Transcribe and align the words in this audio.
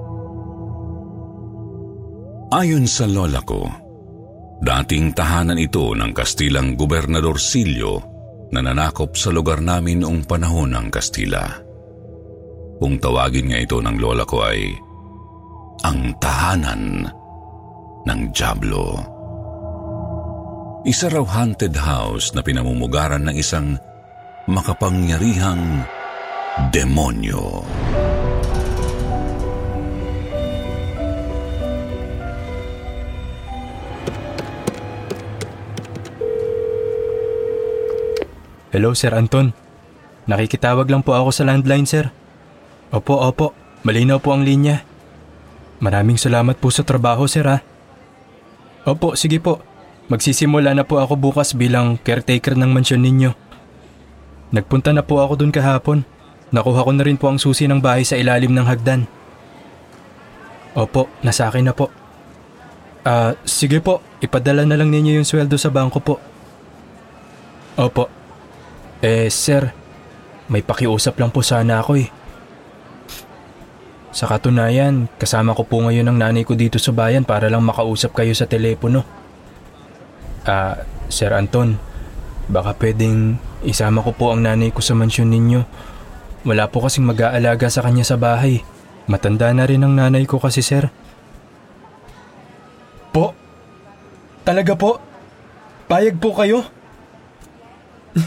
Ayon 2.54 2.86
sa 2.86 3.10
lola 3.10 3.42
ko, 3.42 3.66
dating 4.62 5.10
tahanan 5.10 5.58
ito 5.58 5.90
ng 5.92 6.14
Kastilang 6.14 6.78
Gobernador 6.78 7.36
Silio 7.42 7.98
na 8.54 8.62
nanakop 8.62 9.18
sa 9.18 9.34
lugar 9.34 9.58
namin 9.58 10.06
noong 10.06 10.22
panahon 10.22 10.70
ng 10.70 10.86
Kastila. 10.86 11.42
Kung 12.78 13.02
tawagin 13.02 13.50
nga 13.50 13.58
ito 13.58 13.82
ng 13.82 13.96
lola 13.98 14.22
ko 14.22 14.46
ay 14.46 14.70
ang 15.82 16.14
tahanan 16.22 17.10
ng 18.06 18.20
Diablo. 18.30 19.00
Isa 20.84 21.08
raw 21.08 21.24
haunted 21.24 21.74
house 21.74 22.36
na 22.36 22.44
pinamumugaran 22.44 23.24
ng 23.26 23.36
isang 23.40 23.80
makapangyarihang 24.46 25.82
demonyo. 26.70 27.64
Hello, 38.74 38.90
Sir 38.90 39.14
Anton. 39.14 39.54
Nakikitawag 40.26 40.90
lang 40.90 41.06
po 41.06 41.14
ako 41.14 41.30
sa 41.30 41.46
landline, 41.46 41.86
sir. 41.86 42.10
Opo, 42.90 43.22
opo. 43.22 43.54
Malinaw 43.86 44.18
po 44.18 44.34
ang 44.34 44.42
linya. 44.42 44.82
Maraming 45.84 46.16
salamat 46.16 46.56
po 46.56 46.72
sa 46.72 46.80
trabaho, 46.80 47.28
sir 47.28 47.44
ha. 47.44 47.60
Opo, 48.88 49.12
sige 49.20 49.36
po. 49.36 49.60
Magsisimula 50.08 50.72
na 50.72 50.80
po 50.80 50.96
ako 50.96 51.20
bukas 51.20 51.52
bilang 51.52 52.00
caretaker 52.00 52.56
ng 52.56 52.72
mansyon 52.72 53.04
ninyo. 53.04 53.30
Nagpunta 54.48 54.96
na 54.96 55.04
po 55.04 55.20
ako 55.20 55.44
dun 55.44 55.52
kahapon. 55.52 56.08
Nakuha 56.56 56.88
ko 56.88 56.90
na 56.96 57.04
rin 57.04 57.20
po 57.20 57.28
ang 57.28 57.36
susi 57.36 57.68
ng 57.68 57.84
bahay 57.84 58.00
sa 58.00 58.16
ilalim 58.16 58.56
ng 58.56 58.64
hagdan. 58.64 59.04
Opo, 60.72 61.12
nasa 61.20 61.52
akin 61.52 61.68
na 61.68 61.76
po. 61.76 61.92
Ah, 63.04 63.36
uh, 63.36 63.44
sige 63.44 63.84
po. 63.84 64.00
Ipadala 64.24 64.64
na 64.64 64.80
lang 64.80 64.88
ninyo 64.88 65.20
yung 65.20 65.28
sweldo 65.28 65.60
sa 65.60 65.68
bangko 65.68 66.00
po. 66.00 66.16
Opo. 67.76 68.08
Eh, 69.04 69.28
sir. 69.28 69.68
May 70.48 70.64
pakiusap 70.64 71.20
lang 71.20 71.28
po 71.28 71.44
sana 71.44 71.84
ako 71.84 72.00
eh. 72.00 72.08
Sa 74.14 74.30
katunayan, 74.30 75.10
kasama 75.18 75.58
ko 75.58 75.66
po 75.66 75.82
ngayon 75.82 76.06
ang 76.06 76.22
nanay 76.22 76.46
ko 76.46 76.54
dito 76.54 76.78
sa 76.78 76.94
bayan 76.94 77.26
para 77.26 77.50
lang 77.50 77.66
makausap 77.66 78.14
kayo 78.14 78.30
sa 78.30 78.46
telepono. 78.46 79.02
Ah, 80.46 80.86
Sir 81.10 81.34
Anton, 81.34 81.74
baka 82.46 82.78
pwedeng 82.78 83.42
isama 83.66 84.06
ko 84.06 84.14
po 84.14 84.30
ang 84.30 84.46
nanay 84.46 84.70
ko 84.70 84.78
sa 84.78 84.94
mansyon 84.94 85.34
ninyo. 85.34 85.60
Wala 86.46 86.70
po 86.70 86.86
kasing 86.86 87.10
mag-aalaga 87.10 87.66
sa 87.66 87.82
kanya 87.82 88.06
sa 88.06 88.14
bahay. 88.14 88.62
Matanda 89.10 89.50
na 89.50 89.66
rin 89.66 89.82
ang 89.82 89.98
nanay 89.98 90.30
ko 90.30 90.38
kasi, 90.38 90.62
sir. 90.62 90.94
Po? 93.10 93.34
Talaga 94.46 94.78
po? 94.78 95.02
Payag 95.90 96.22
po 96.22 96.38
kayo? 96.38 96.62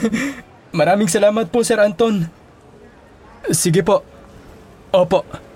Maraming 0.79 1.07
salamat 1.07 1.47
po, 1.47 1.63
Sir 1.63 1.79
Anton. 1.79 2.27
Sige 3.55 3.87
po. 3.87 4.03
Opo. 4.91 5.46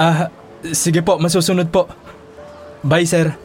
Ah, 0.00 0.32
sige 0.72 1.04
po, 1.04 1.20
masusunod 1.20 1.68
po. 1.68 1.84
Bye, 2.80 3.04
sir. 3.04 3.36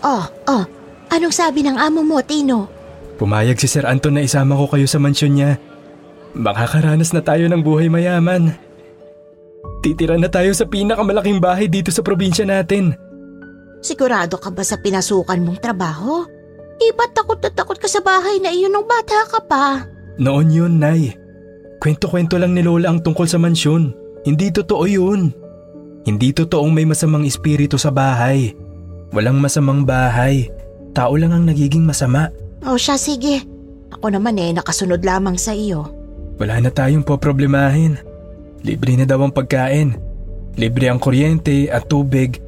Oh, 0.00 0.24
oh. 0.48 0.64
Anong 1.12 1.36
sabi 1.36 1.60
ng 1.60 1.76
amo 1.76 2.00
mo, 2.00 2.24
Tino? 2.24 2.64
Pumayag 3.20 3.60
si 3.60 3.68
Sir 3.68 3.84
Anton 3.84 4.16
na 4.16 4.24
isama 4.24 4.56
ko 4.56 4.64
kayo 4.72 4.88
sa 4.88 4.96
mansyon 4.96 5.36
niya. 5.36 5.60
Makakaranas 6.32 7.12
na 7.12 7.20
tayo 7.20 7.44
ng 7.44 7.60
buhay 7.60 7.92
mayaman. 7.92 8.56
Titira 9.84 10.16
na 10.16 10.32
tayo 10.32 10.56
sa 10.56 10.64
pinakamalaking 10.64 11.36
bahay 11.36 11.68
dito 11.68 11.92
sa 11.92 12.00
probinsya 12.00 12.48
natin. 12.48 12.96
Sigurado 13.84 14.40
ka 14.40 14.48
ba 14.48 14.64
sa 14.64 14.80
pinasukan 14.80 15.44
mong 15.44 15.60
trabaho? 15.60 16.24
Di 16.80 16.88
ba 16.96 17.04
takot 17.12 17.36
na 17.44 17.52
takot 17.52 17.76
ka 17.76 17.84
sa 17.84 18.00
bahay 18.00 18.40
na 18.40 18.48
iyon 18.48 18.72
nung 18.72 18.88
bata 18.88 19.28
ka 19.28 19.44
pa? 19.44 19.84
Noon 20.16 20.48
yun, 20.48 20.80
Nay. 20.80 21.19
Kwento-kwento 21.80 22.36
lang 22.36 22.52
ni 22.52 22.60
Lola 22.60 22.92
ang 22.92 23.00
tungkol 23.00 23.24
sa 23.24 23.40
mansyon. 23.40 23.96
Hindi 24.28 24.52
totoo 24.52 24.84
yun. 24.84 25.32
Hindi 26.04 26.28
totoong 26.36 26.68
may 26.68 26.84
masamang 26.84 27.24
espiritu 27.24 27.80
sa 27.80 27.88
bahay. 27.88 28.52
Walang 29.16 29.40
masamang 29.40 29.88
bahay. 29.88 30.52
Tao 30.92 31.16
lang 31.16 31.32
ang 31.32 31.48
nagiging 31.48 31.88
masama. 31.88 32.28
O 32.68 32.76
siya, 32.76 33.00
sige. 33.00 33.40
Ako 33.96 34.12
naman 34.12 34.36
eh, 34.36 34.52
nakasunod 34.52 35.00
lamang 35.00 35.40
sa 35.40 35.56
iyo. 35.56 35.88
Wala 36.36 36.60
na 36.60 36.68
tayong 36.68 37.04
poproblemahin. 37.04 37.96
Libre 38.60 39.00
na 39.00 39.08
daw 39.08 39.24
ang 39.24 39.32
pagkain. 39.32 39.96
Libre 40.60 40.92
ang 40.92 41.00
kuryente 41.00 41.72
at 41.72 41.88
tubig. 41.88 42.44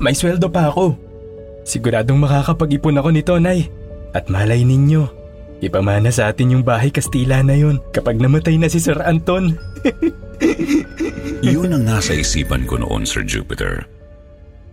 May 0.00 0.16
sweldo 0.16 0.48
pa 0.48 0.72
ako. 0.72 0.96
Siguradong 1.68 2.16
makakapag-ipon 2.16 2.96
ako 2.96 3.08
nito, 3.12 3.36
Nay. 3.36 3.68
At 4.16 4.32
malay 4.32 4.64
ninyo, 4.64 5.19
ipamana 5.60 6.08
sa 6.08 6.32
atin 6.32 6.58
yung 6.58 6.64
bahay 6.64 6.88
Kastila 6.88 7.44
na 7.44 7.54
yun 7.54 7.78
kapag 7.92 8.16
namatay 8.16 8.56
na 8.56 8.66
si 8.66 8.80
Sir 8.80 8.98
Anton. 9.00 9.56
Yun 11.44 11.72
ang 11.72 11.84
nasa 11.84 12.16
isipan 12.16 12.64
ko 12.64 12.80
noon, 12.80 13.04
Sir 13.04 13.24
Jupiter. 13.24 13.84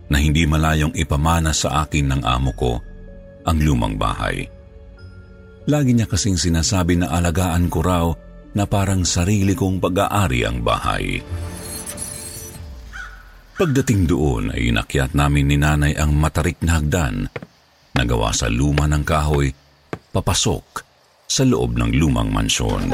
Na 0.08 0.16
hindi 0.20 0.48
malayong 0.48 0.96
ipamana 0.96 1.52
sa 1.52 1.84
akin 1.84 2.12
ng 2.12 2.22
amo 2.24 2.52
ko 2.56 2.80
ang 3.44 3.58
lumang 3.60 4.00
bahay. 4.00 4.48
Lagi 5.68 5.92
niya 5.92 6.08
kasing 6.08 6.40
sinasabi 6.40 6.96
na 6.96 7.12
alagaan 7.12 7.68
ko 7.68 7.84
raw 7.84 8.06
na 8.56 8.64
parang 8.64 9.04
sarili 9.04 9.52
kong 9.52 9.84
pag-aari 9.84 10.40
ang 10.48 10.64
bahay. 10.64 11.20
Pagdating 13.58 14.08
doon 14.08 14.54
ay 14.54 14.72
inakyat 14.72 15.12
namin 15.12 15.44
ni 15.50 15.56
nanay 15.60 15.92
ang 15.98 16.16
matarik 16.16 16.56
na 16.64 16.80
hagdan 16.80 17.28
na 17.92 18.02
gawa 18.06 18.30
sa 18.32 18.46
luma 18.46 18.86
ng 18.86 19.02
kahoy 19.02 19.50
papasok 20.12 20.66
sa 21.28 21.44
loob 21.44 21.76
ng 21.76 21.92
lumang 21.96 22.32
mansyon. 22.32 22.88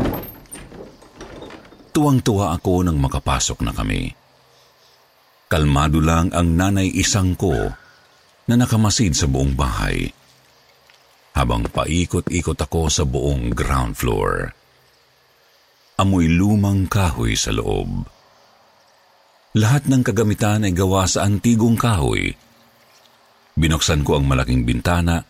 Tuwang-tuwa 1.94 2.58
ako 2.58 2.82
nang 2.82 2.99
makapasok 2.99 3.62
na 3.62 3.70
kami. 3.70 4.11
Kalmado 5.46 6.02
lang 6.02 6.34
ang 6.34 6.58
nanay 6.58 6.90
isang 6.90 7.38
ko 7.38 7.55
na 8.50 8.55
nakamasid 8.58 9.14
sa 9.14 9.31
buong 9.31 9.55
bahay 9.55 10.11
habang 11.34 11.66
paikot-ikot 11.66 12.58
ako 12.58 12.87
sa 12.87 13.02
buong 13.02 13.50
ground 13.50 13.99
floor. 13.99 14.55
Amoy 15.99 16.31
lumang 16.31 16.87
kahoy 16.90 17.34
sa 17.34 17.50
loob. 17.55 18.06
Lahat 19.55 19.87
ng 19.87 20.02
kagamitan 20.02 20.67
ay 20.67 20.75
gawa 20.75 21.06
sa 21.06 21.26
antigong 21.26 21.78
kahoy. 21.78 22.34
Binuksan 23.55 24.02
ko 24.02 24.19
ang 24.19 24.26
malaking 24.26 24.67
bintana 24.67 25.22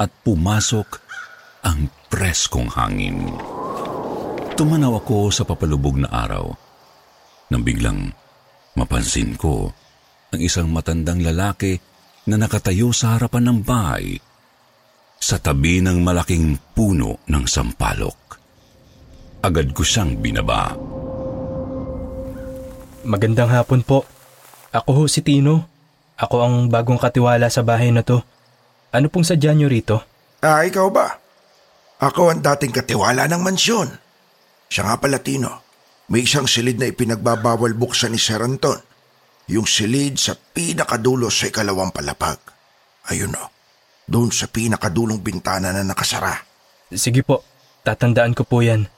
at 0.00 0.10
pumasok 0.24 0.88
ang 1.64 1.92
preskong 2.08 2.68
hangin. 2.72 3.30
Tumanaw 4.56 5.00
ako 5.00 5.32
sa 5.32 5.44
papalubog 5.48 5.96
na 5.96 6.08
araw 6.12 6.52
nang 7.50 7.62
biglang 7.66 8.12
mapansin 8.76 9.34
ko 9.34 9.72
ang 10.30 10.40
isang 10.40 10.70
matandang 10.70 11.24
lalaki 11.24 11.80
na 12.30 12.38
nakatayo 12.38 12.94
sa 12.94 13.18
harapan 13.18 13.50
ng 13.50 13.58
bahay 13.66 14.20
sa 15.20 15.36
tabi 15.36 15.82
ng 15.84 16.00
malaking 16.00 16.56
puno 16.72 17.20
ng 17.26 17.44
sampalok. 17.44 18.40
Agad 19.40 19.72
ko 19.72 19.82
siyang 19.84 20.20
binaba. 20.20 20.76
Magandang 23.04 23.48
hapon 23.48 23.80
po. 23.80 24.04
Ako 24.70 24.90
ho 24.92 25.02
si 25.08 25.24
Tino. 25.24 25.64
Ako 26.20 26.36
ang 26.44 26.56
bagong 26.68 27.00
katiwala 27.00 27.48
sa 27.48 27.64
bahay 27.64 27.88
na 27.88 28.04
to. 28.04 28.20
Ano 28.90 29.06
pong 29.06 29.22
sadya 29.22 29.54
niyo 29.54 29.70
rito? 29.70 30.02
Ah, 30.42 30.66
ikaw 30.66 30.90
ba? 30.90 31.14
Ako 32.00 32.32
ang 32.32 32.42
dating 32.42 32.74
katiwala 32.74 33.30
ng 33.30 33.42
mansyon. 33.44 33.88
Siya 34.66 34.82
nga 34.88 34.96
pala, 34.98 35.22
Tino. 35.22 35.62
May 36.10 36.26
isang 36.26 36.50
silid 36.50 36.80
na 36.80 36.90
ipinagbabawal 36.90 37.78
buksan 37.78 38.10
ni 38.10 38.18
Sir 38.18 38.42
Anton. 38.42 38.82
Yung 39.46 39.66
silid 39.66 40.18
sa 40.18 40.34
pinakadulo 40.34 41.30
sa 41.30 41.46
ikalawang 41.46 41.94
palapag. 41.94 42.38
Ayun 43.06 43.34
o. 43.38 43.46
Doon 44.10 44.34
sa 44.34 44.50
pinakadulong 44.50 45.22
bintana 45.22 45.70
na 45.70 45.86
nakasara. 45.86 46.34
Sige 46.90 47.22
po, 47.22 47.46
tatandaan 47.86 48.34
ko 48.34 48.42
po 48.42 48.58
yan. 48.58 48.90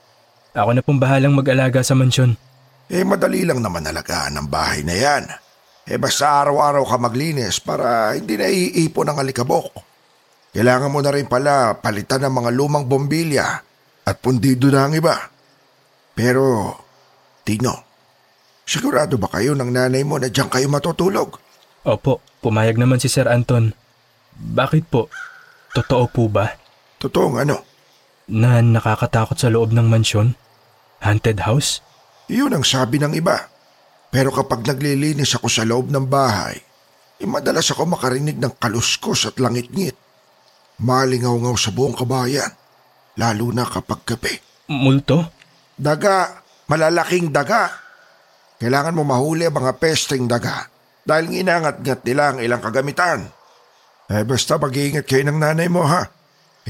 Ako 0.57 0.73
na 0.73 0.81
pong 0.81 0.97
bahalang 0.97 1.37
mag-alaga 1.37 1.85
sa 1.85 1.93
mansyon. 1.93 2.33
Eh 2.89 3.05
madali 3.05 3.45
lang 3.45 3.61
naman 3.61 3.85
alagaan 3.85 4.37
ang 4.37 4.47
bahay 4.49 4.81
na 4.81 4.93
yan. 4.97 5.23
Eh 5.83 5.99
basta 5.99 6.39
araw-araw 6.39 6.87
ka 6.87 6.95
maglinis 6.95 7.59
para 7.59 8.15
hindi 8.15 8.39
na 8.39 8.47
iipon 8.47 9.11
ang 9.11 9.19
alikabok. 9.19 9.83
Kailangan 10.55 10.93
mo 10.93 11.03
na 11.03 11.11
rin 11.11 11.27
pala 11.27 11.75
palitan 11.81 12.23
ng 12.23 12.33
mga 12.33 12.49
lumang 12.55 12.85
bombilya 12.87 13.59
at 14.07 14.15
pundido 14.23 14.71
na 14.71 14.87
ang 14.87 14.93
iba. 14.95 15.17
Pero, 16.13 16.71
Tino, 17.43 17.73
sigurado 18.63 19.19
ba 19.19 19.27
kayo 19.33 19.57
ng 19.57 19.67
nanay 19.73 20.05
mo 20.07 20.21
na 20.21 20.31
diyan 20.31 20.47
kayo 20.47 20.69
matutulog? 20.71 21.35
Opo, 21.83 22.23
pumayag 22.39 22.79
naman 22.79 23.01
si 23.03 23.11
Sir 23.11 23.27
Anton. 23.27 23.75
Bakit 24.39 24.87
po? 24.87 25.11
Totoo 25.75 26.05
po 26.07 26.31
ba? 26.31 26.53
Totoo 27.01 27.35
ano? 27.35 27.65
Na 28.31 28.63
nakakatakot 28.63 29.35
sa 29.35 29.51
loob 29.51 29.75
ng 29.75 29.89
mansyon? 29.89 30.39
Haunted 31.03 31.43
house? 31.43 31.83
Yun 32.31 32.55
ang 32.55 32.63
sabi 32.63 33.01
ng 33.01 33.11
iba. 33.19 33.51
Pero 34.13 34.29
kapag 34.29 34.61
naglilinis 34.61 35.33
ako 35.33 35.49
sa 35.49 35.65
loob 35.65 35.89
ng 35.89 36.05
bahay, 36.05 36.53
eh 37.17 37.25
madalas 37.25 37.65
ako 37.73 37.89
makarinig 37.89 38.37
ng 38.37 38.53
kaluskos 38.61 39.25
at 39.25 39.41
langit-ngit. 39.41 39.97
Malingaw-ngaw 40.85 41.57
sa 41.57 41.73
buong 41.73 41.97
kabayan, 41.97 42.53
lalo 43.17 43.49
na 43.49 43.65
kapag 43.65 44.05
gabi. 44.05 44.37
Multo? 44.69 45.33
Daga, 45.73 46.45
malalaking 46.69 47.33
daga. 47.33 47.73
Kailangan 48.61 48.93
mo 48.93 49.01
mahuli 49.01 49.49
ang 49.49 49.57
mga 49.57 49.81
pesteng 49.81 50.29
daga 50.29 50.69
dahil 51.01 51.33
nginangat-ngat 51.33 51.99
nila 52.05 52.23
ang 52.31 52.37
ilang 52.37 52.61
kagamitan. 52.61 53.25
Eh 54.13 54.21
basta 54.21 54.61
mag-iingat 54.61 55.09
kayo 55.09 55.25
ng 55.25 55.41
nanay 55.41 55.67
mo 55.73 55.83
ha. 55.89 56.05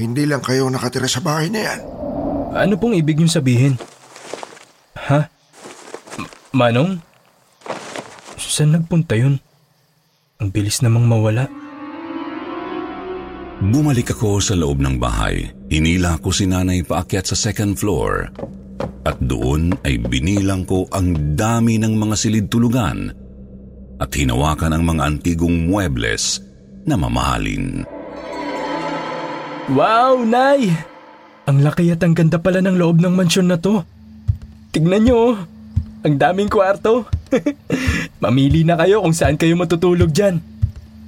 Hindi 0.00 0.24
lang 0.24 0.40
kayo 0.40 0.66
nakatira 0.72 1.06
sa 1.06 1.20
bahay 1.20 1.52
na 1.52 1.60
yan. 1.60 1.80
Ano 2.56 2.74
pong 2.80 2.96
ibig 2.96 3.20
niyong 3.20 3.30
sabihin? 3.30 3.74
Ha? 4.96 5.28
M- 6.18 6.30
Manong? 6.50 7.13
Saan 8.54 8.70
nagpunta 8.70 9.18
yun? 9.18 9.42
Ang 10.38 10.54
bilis 10.54 10.78
namang 10.78 11.10
mawala. 11.10 11.50
Bumalik 13.58 14.14
ako 14.14 14.38
sa 14.38 14.54
loob 14.54 14.78
ng 14.78 14.94
bahay. 15.02 15.50
Hinila 15.66 16.22
ko 16.22 16.30
si 16.30 16.46
nanay 16.46 16.86
paakyat 16.86 17.34
sa 17.34 17.34
second 17.34 17.74
floor. 17.74 18.30
At 19.02 19.18
doon 19.18 19.74
ay 19.82 19.98
binilang 19.98 20.70
ko 20.70 20.86
ang 20.94 21.34
dami 21.34 21.82
ng 21.82 21.98
mga 21.98 22.14
silid 22.14 22.46
tulugan 22.46 23.10
at 23.98 24.10
hinawakan 24.14 24.78
ang 24.78 24.86
mga 24.86 25.02
antigong 25.02 25.66
muebles 25.66 26.38
na 26.86 26.94
mamahalin. 26.94 27.82
Wow, 29.74 30.22
Nay! 30.22 30.70
Ang 31.50 31.58
laki 31.58 31.90
at 31.90 32.06
ang 32.06 32.14
ganda 32.14 32.38
pala 32.38 32.62
ng 32.62 32.78
loob 32.78 33.02
ng 33.02 33.18
mansyon 33.18 33.50
na 33.50 33.58
to. 33.58 33.82
Tignan 34.70 35.10
nyo, 35.10 35.16
oh. 35.18 35.34
Ang 36.04 36.20
daming 36.20 36.52
kwarto. 36.52 37.08
Mamili 38.22 38.62
na 38.62 38.76
kayo 38.76 39.00
kung 39.00 39.16
saan 39.16 39.40
kayo 39.40 39.56
matutulog 39.56 40.12
dyan. 40.12 40.38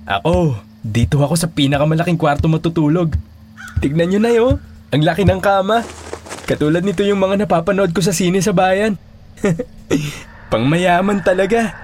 Ako, 0.08 0.56
dito 0.80 1.20
ako 1.20 1.36
sa 1.36 1.52
pinakamalaking 1.52 2.16
kwarto 2.16 2.48
matutulog. 2.48 3.12
Tignan 3.84 4.08
nyo 4.08 4.20
na 4.24 4.32
yo, 4.32 4.46
ang 4.90 5.02
laki 5.04 5.28
ng 5.28 5.44
kama. 5.44 5.84
Katulad 6.48 6.80
nito 6.80 7.04
yung 7.04 7.20
mga 7.20 7.44
napapanood 7.44 7.92
ko 7.92 8.00
sa 8.00 8.16
sine 8.16 8.40
sa 8.40 8.56
bayan. 8.56 8.96
Pangmayaman 10.50 11.20
talaga. 11.20 11.74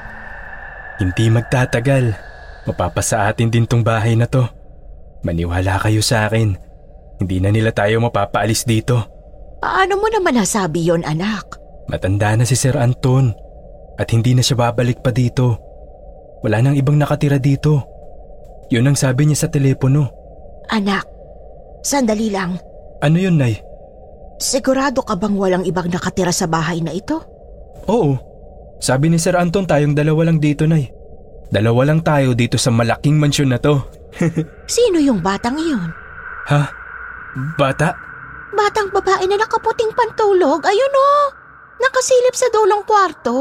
Hindi 0.97 1.29
magtatagal. 1.29 2.17
Mapapasa 2.65 3.27
atin 3.27 3.51
din 3.51 3.67
tong 3.67 3.83
bahay 3.83 4.15
na 4.15 4.31
to. 4.31 4.47
Maniwala 5.27 5.83
kayo 5.83 6.01
sa 6.01 6.31
akin. 6.31 6.55
Hindi 7.19 7.37
na 7.43 7.51
nila 7.51 7.75
tayo 7.75 7.99
mapapaalis 8.01 8.65
dito. 8.65 9.03
Paano 9.59 9.99
mo 9.99 10.07
naman 10.11 10.39
nasabi 10.39 10.87
yon 10.87 11.03
anak? 11.07 11.62
Matanda 11.87 12.35
na 12.35 12.45
si 12.47 12.55
Sir 12.55 12.79
Anton 12.79 13.33
at 13.99 14.09
hindi 14.11 14.33
na 14.33 14.43
siya 14.43 14.59
babalik 14.59 15.03
pa 15.03 15.11
dito. 15.11 15.59
Wala 16.43 16.59
nang 16.59 16.75
ibang 16.75 16.99
nakatira 16.99 17.39
dito. 17.39 17.87
Yun 18.73 18.89
ang 18.89 18.97
sabi 18.97 19.29
niya 19.29 19.47
sa 19.47 19.49
telepono. 19.53 20.09
Anak, 20.73 21.05
sandali 21.85 22.33
lang. 22.33 22.57
Ano 23.03 23.19
yun, 23.19 23.37
Nay? 23.37 23.61
Sigurado 24.39 25.05
ka 25.05 25.15
bang 25.15 25.37
walang 25.37 25.65
ibang 25.67 25.87
nakatira 25.87 26.33
sa 26.33 26.49
bahay 26.49 26.81
na 26.81 26.91
ito? 26.91 27.21
Oo. 27.87 28.17
Sabi 28.83 29.13
ni 29.13 29.19
Sir 29.21 29.39
Anton 29.39 29.67
tayong 29.69 29.95
dalawa 29.95 30.27
lang 30.27 30.43
dito, 30.43 30.67
Nay. 30.67 30.91
Dalawa 31.53 31.85
lang 31.85 32.01
tayo 32.01 32.33
dito 32.33 32.57
sa 32.57 32.73
malaking 32.73 33.21
mansyon 33.21 33.53
na 33.53 33.61
to. 33.61 33.79
Sino 34.67 34.99
yung 34.99 35.21
batang 35.21 35.61
iyon? 35.61 35.93
ha? 36.49 36.67
Bata? 37.55 37.93
Batang 38.53 38.89
babae 38.91 39.25
na 39.29 39.37
nakaputing 39.39 39.93
pantulog. 39.93 40.65
Ayun 40.65 40.95
o! 40.97 41.09
Nakasilip 41.83 42.35
sa 42.39 42.47
dulong 42.55 42.83
kwarto. 42.87 43.37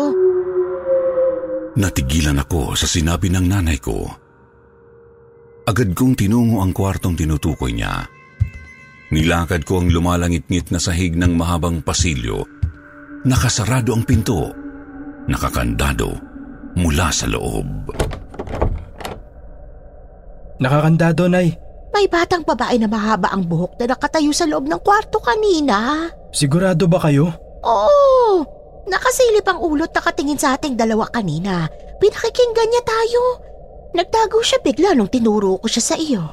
Natigilan 1.78 2.42
ako 2.42 2.74
sa 2.74 2.90
sinabi 2.90 3.30
ng 3.30 3.46
nanay 3.46 3.78
ko. 3.78 4.10
Agad 5.70 5.94
kong 5.94 6.18
tinungo 6.18 6.66
ang 6.66 6.74
kwartong 6.74 7.14
tinutukoy 7.14 7.72
niya. 7.72 8.10
Nilakad 9.14 9.64
ko 9.64 9.86
ang 9.86 9.94
lumalangit-ngit 9.94 10.74
na 10.74 10.82
sahig 10.82 11.14
ng 11.14 11.38
mahabang 11.38 11.86
pasilyo 11.86 12.62
nakasarado 13.26 13.94
ang 13.94 14.04
pinto. 14.06 14.50
Nakakandado 15.30 16.18
mula 16.78 17.14
sa 17.14 17.30
loob. 17.30 17.94
Nakakandado, 20.62 21.26
Nay. 21.30 21.54
May 21.92 22.08
batang 22.08 22.48
babae 22.48 22.80
na 22.80 22.88
mahaba 22.88 23.30
ang 23.34 23.46
buhok 23.46 23.76
na 23.82 23.94
nakatayo 23.94 24.32
sa 24.32 24.48
loob 24.48 24.66
ng 24.66 24.80
kwarto 24.80 25.20
kanina. 25.20 26.08
Sigurado 26.32 26.88
ba 26.88 26.98
kayo? 27.04 27.30
Oo! 27.66 28.42
Nakasilip 28.90 29.46
ang 29.46 29.62
ulot 29.62 29.94
nakatingin 29.94 30.42
sa 30.42 30.58
ating 30.58 30.74
dalawa 30.74 31.06
kanina. 31.10 31.70
Pinakikinggan 32.02 32.70
niya 32.70 32.84
tayo. 32.84 33.24
Nagtago 33.94 34.42
siya 34.42 34.60
bigla 34.64 34.98
nung 34.98 35.12
tinuro 35.12 35.62
ko 35.62 35.68
siya 35.70 35.84
sa 35.94 35.96
iyo. 36.00 36.24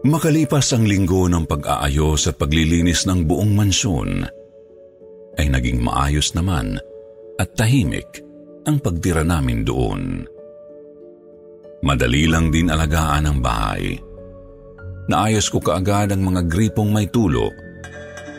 Makalipas 0.00 0.72
ang 0.72 0.88
linggo 0.88 1.28
ng 1.28 1.44
pag-aayos 1.44 2.24
at 2.32 2.40
paglilinis 2.40 3.04
ng 3.04 3.28
buong 3.28 3.52
mansyon, 3.52 4.24
ay 5.36 5.46
naging 5.52 5.76
maayos 5.76 6.32
naman 6.32 6.80
at 7.36 7.52
tahimik 7.52 8.24
ang 8.64 8.80
pagtira 8.80 9.20
namin 9.20 9.60
doon. 9.60 10.24
Madali 11.80 12.28
lang 12.28 12.52
din 12.52 12.68
alagaan 12.68 13.24
ang 13.24 13.38
bahay. 13.40 13.96
Naayos 15.08 15.48
ko 15.48 15.58
kaagad 15.64 16.12
ang 16.12 16.22
mga 16.22 16.44
gripong 16.46 16.92
may 16.92 17.08
tulo. 17.08 17.48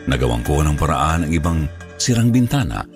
Nagawan 0.06 0.46
ko 0.46 0.62
ng 0.62 0.78
paraan 0.78 1.26
ang 1.26 1.32
ibang 1.34 1.60
sirang 1.98 2.30
bintana 2.30 2.86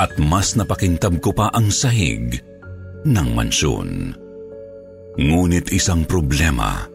at 0.00 0.12
mas 0.18 0.56
napakintab 0.56 1.20
ko 1.20 1.36
pa 1.36 1.52
ang 1.52 1.68
sahig 1.68 2.40
ng 3.04 3.28
mansyon. 3.36 4.16
Ngunit 5.20 5.68
isang 5.70 6.08
problema 6.08 6.88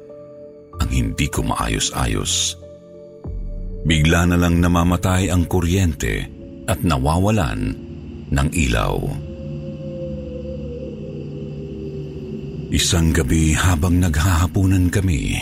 ang 0.78 0.90
hindi 0.90 1.30
ko 1.30 1.46
maayos-ayos. 1.46 2.58
Bigla 3.86 4.34
na 4.34 4.38
lang 4.42 4.58
namamatay 4.58 5.30
ang 5.30 5.46
kuryente 5.46 6.26
at 6.66 6.82
nawawalan 6.82 7.78
ng 8.34 8.48
ilaw. 8.52 9.27
Isang 12.68 13.16
gabi 13.16 13.56
habang 13.56 13.96
naghahapunan 14.04 14.92
kami, 14.92 15.40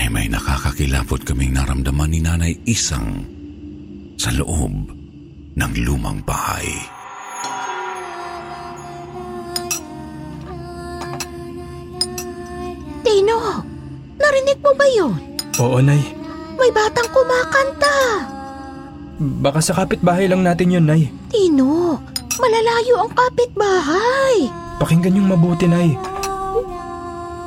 ay 0.00 0.08
may 0.08 0.32
nakakakilapot 0.32 1.28
kaming 1.28 1.52
naramdaman 1.52 2.08
ni 2.08 2.24
Nanay 2.24 2.56
Isang 2.64 3.20
sa 4.16 4.32
loob 4.32 4.72
ng 5.60 5.72
lumang 5.84 6.24
bahay. 6.24 6.72
Tino, 13.04 13.60
narinig 14.16 14.58
mo 14.64 14.72
ba 14.72 14.86
yun? 14.96 15.20
Oo, 15.60 15.84
Nay. 15.84 16.00
May 16.56 16.72
batang 16.72 17.12
kumakanta. 17.12 17.96
Baka 19.20 19.60
sa 19.60 19.76
kapitbahay 19.76 20.32
lang 20.32 20.40
natin 20.48 20.80
yun, 20.80 20.88
Nay. 20.88 21.12
Tino, 21.28 22.00
malalayo 22.40 23.04
ang 23.04 23.12
kapitbahay. 23.12 24.48
Pakinggan 24.80 25.20
yung 25.20 25.28
mabuti, 25.28 25.68
Nay. 25.68 25.92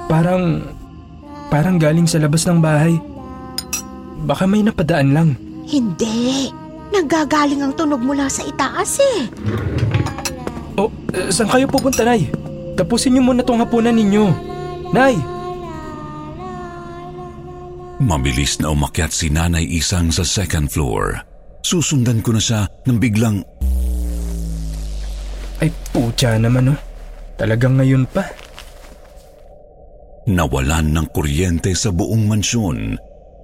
Parang... 0.06 0.62
Parang 1.50 1.78
galing 1.82 2.06
sa 2.06 2.22
labas 2.22 2.46
ng 2.46 2.62
bahay. 2.62 2.98
Baka 4.26 4.46
may 4.46 4.62
napadaan 4.62 5.14
lang. 5.14 5.30
Hindi. 5.66 6.50
Nanggagaling 6.94 7.62
ang 7.62 7.74
tunog 7.74 8.02
mula 8.02 8.30
sa 8.30 8.46
itaas 8.46 9.02
eh. 9.02 9.20
Oh, 10.78 10.90
eh, 11.14 11.30
saan 11.30 11.50
kayo 11.50 11.66
pupunta, 11.70 12.06
Nay? 12.06 12.30
Tapusin 12.74 13.14
niyo 13.18 13.26
muna 13.26 13.46
tong 13.46 13.62
hapunan 13.62 13.94
ninyo. 13.94 14.26
Nay! 14.94 15.18
Mabilis 18.02 18.58
na 18.62 18.74
umakyat 18.74 19.14
si 19.14 19.30
Nanay 19.30 19.66
Isang 19.66 20.10
sa 20.10 20.26
second 20.26 20.70
floor. 20.70 21.22
Susundan 21.64 22.20
ko 22.20 22.36
na 22.36 22.42
siya 22.42 22.62
nang 22.84 23.00
biglang 23.00 23.40
Ay, 25.64 25.72
putya 25.96 26.36
naman, 26.36 26.76
oh. 26.76 26.80
Talagang 27.44 27.76
ngayon 27.76 28.08
pa. 28.08 28.24
nawalan 30.24 30.96
ng 30.96 31.08
kuryente 31.12 31.76
sa 31.76 31.92
buong 31.92 32.32
mansyon. 32.32 32.96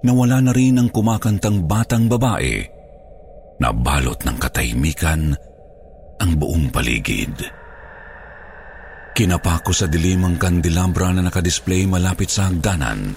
Nawala 0.07 0.39
na 0.39 0.55
rin 0.55 0.79
ang 0.79 0.87
kumakantang 0.87 1.67
batang 1.67 2.07
babae. 2.07 2.63
Nabalot 3.59 4.23
ng 4.23 4.37
katahimikan 4.39 5.35
ang 6.15 6.31
buong 6.39 6.71
paligid. 6.71 7.43
Kinapa 9.11 9.59
ko 9.59 9.75
sa 9.75 9.91
dilim 9.91 10.23
ang 10.23 10.39
kandelabra 10.39 11.11
na 11.11 11.27
nakadisplay 11.27 11.83
malapit 11.83 12.31
sa 12.31 12.47
hagdanan. 12.47 13.11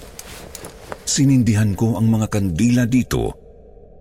Sinindihan 1.07 1.71
ko 1.79 1.95
ang 1.95 2.11
mga 2.11 2.27
kandila 2.27 2.83
dito 2.83 3.31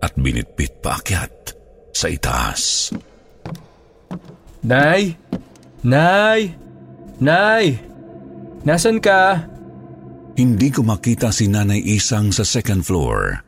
at 0.03 0.19
binitbit 0.19 0.83
paakyat 0.83 1.55
sa 1.95 2.11
itaas. 2.11 2.91
Nay! 4.67 5.15
Nay! 5.87 6.62
Nay! 7.23 7.79
Nasaan 8.67 8.99
ka? 8.99 9.47
Hindi 10.35 10.75
ko 10.75 10.83
makita 10.83 11.31
si 11.31 11.47
Nanay 11.47 11.79
Isang 11.79 12.35
sa 12.35 12.43
second 12.43 12.83
floor. 12.83 13.39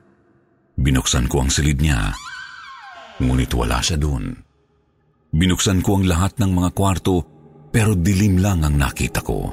Binuksan 0.78 1.26
ko 1.26 1.42
ang 1.42 1.50
silid 1.50 1.82
niya. 1.82 2.14
Ngunit 3.18 3.50
wala 3.50 3.82
siya 3.82 3.98
doon. 3.98 4.30
Binuksan 5.34 5.82
ko 5.82 5.98
ang 5.98 6.06
lahat 6.06 6.38
ng 6.38 6.54
mga 6.54 6.70
kwarto 6.70 7.26
pero 7.74 7.98
dilim 7.98 8.38
lang 8.38 8.62
ang 8.62 8.78
nakita 8.78 9.26
ko. 9.26 9.50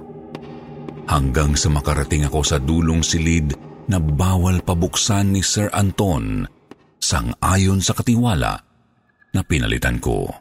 Hanggang 1.09 1.57
sa 1.57 1.73
makarating 1.73 2.29
ako 2.29 2.45
sa 2.45 2.61
dulong 2.61 3.01
silid 3.01 3.57
na 3.89 3.97
bawal 3.97 4.61
pabuksan 4.61 5.33
ni 5.33 5.41
Sir 5.41 5.73
Anton 5.73 6.45
sang-ayon 7.01 7.81
sa 7.81 7.97
katiwala 7.97 8.53
na 9.33 9.41
pinalitan 9.41 9.97
ko. 9.97 10.40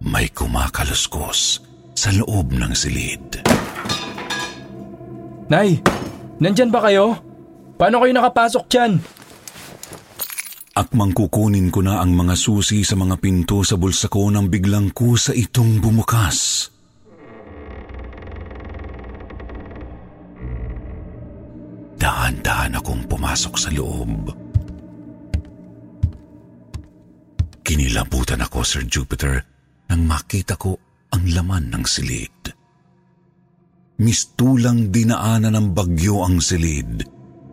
May 0.00 0.32
kumakaluskos 0.32 1.60
sa 1.92 2.08
loob 2.16 2.56
ng 2.56 2.72
silid. 2.72 3.44
Nay! 5.52 5.76
Nandyan 6.40 6.72
ba 6.72 6.80
kayo? 6.88 7.20
Paano 7.76 8.00
kayo 8.00 8.12
nakapasok 8.16 8.64
dyan? 8.72 8.92
Akmang 10.72 11.12
kukunin 11.12 11.68
ko 11.68 11.84
na 11.84 12.00
ang 12.00 12.16
mga 12.16 12.32
susi 12.32 12.80
sa 12.80 12.96
mga 12.96 13.20
pinto 13.20 13.60
sa 13.60 13.76
bulsa 13.76 14.08
ko 14.08 14.32
nang 14.32 14.48
biglang 14.48 14.88
kusa 14.96 15.36
itong 15.36 15.84
bumukas. 15.84 16.70
Dahan-dahan 22.00 22.80
akong 22.80 23.04
pumasok 23.04 23.54
sa 23.60 23.68
loob. 23.76 24.32
Kinilabutan 27.60 28.40
ako, 28.40 28.64
Sir 28.64 28.88
Jupiter, 28.88 29.44
nang 29.90 30.06
makita 30.06 30.54
ko 30.54 30.78
ang 31.10 31.26
laman 31.34 31.74
ng 31.74 31.84
silid. 31.84 32.38
Mistulang 34.00 34.88
dinaanan 34.88 35.58
ng 35.58 35.66
bagyo 35.74 36.24
ang 36.24 36.38
silid. 36.38 37.04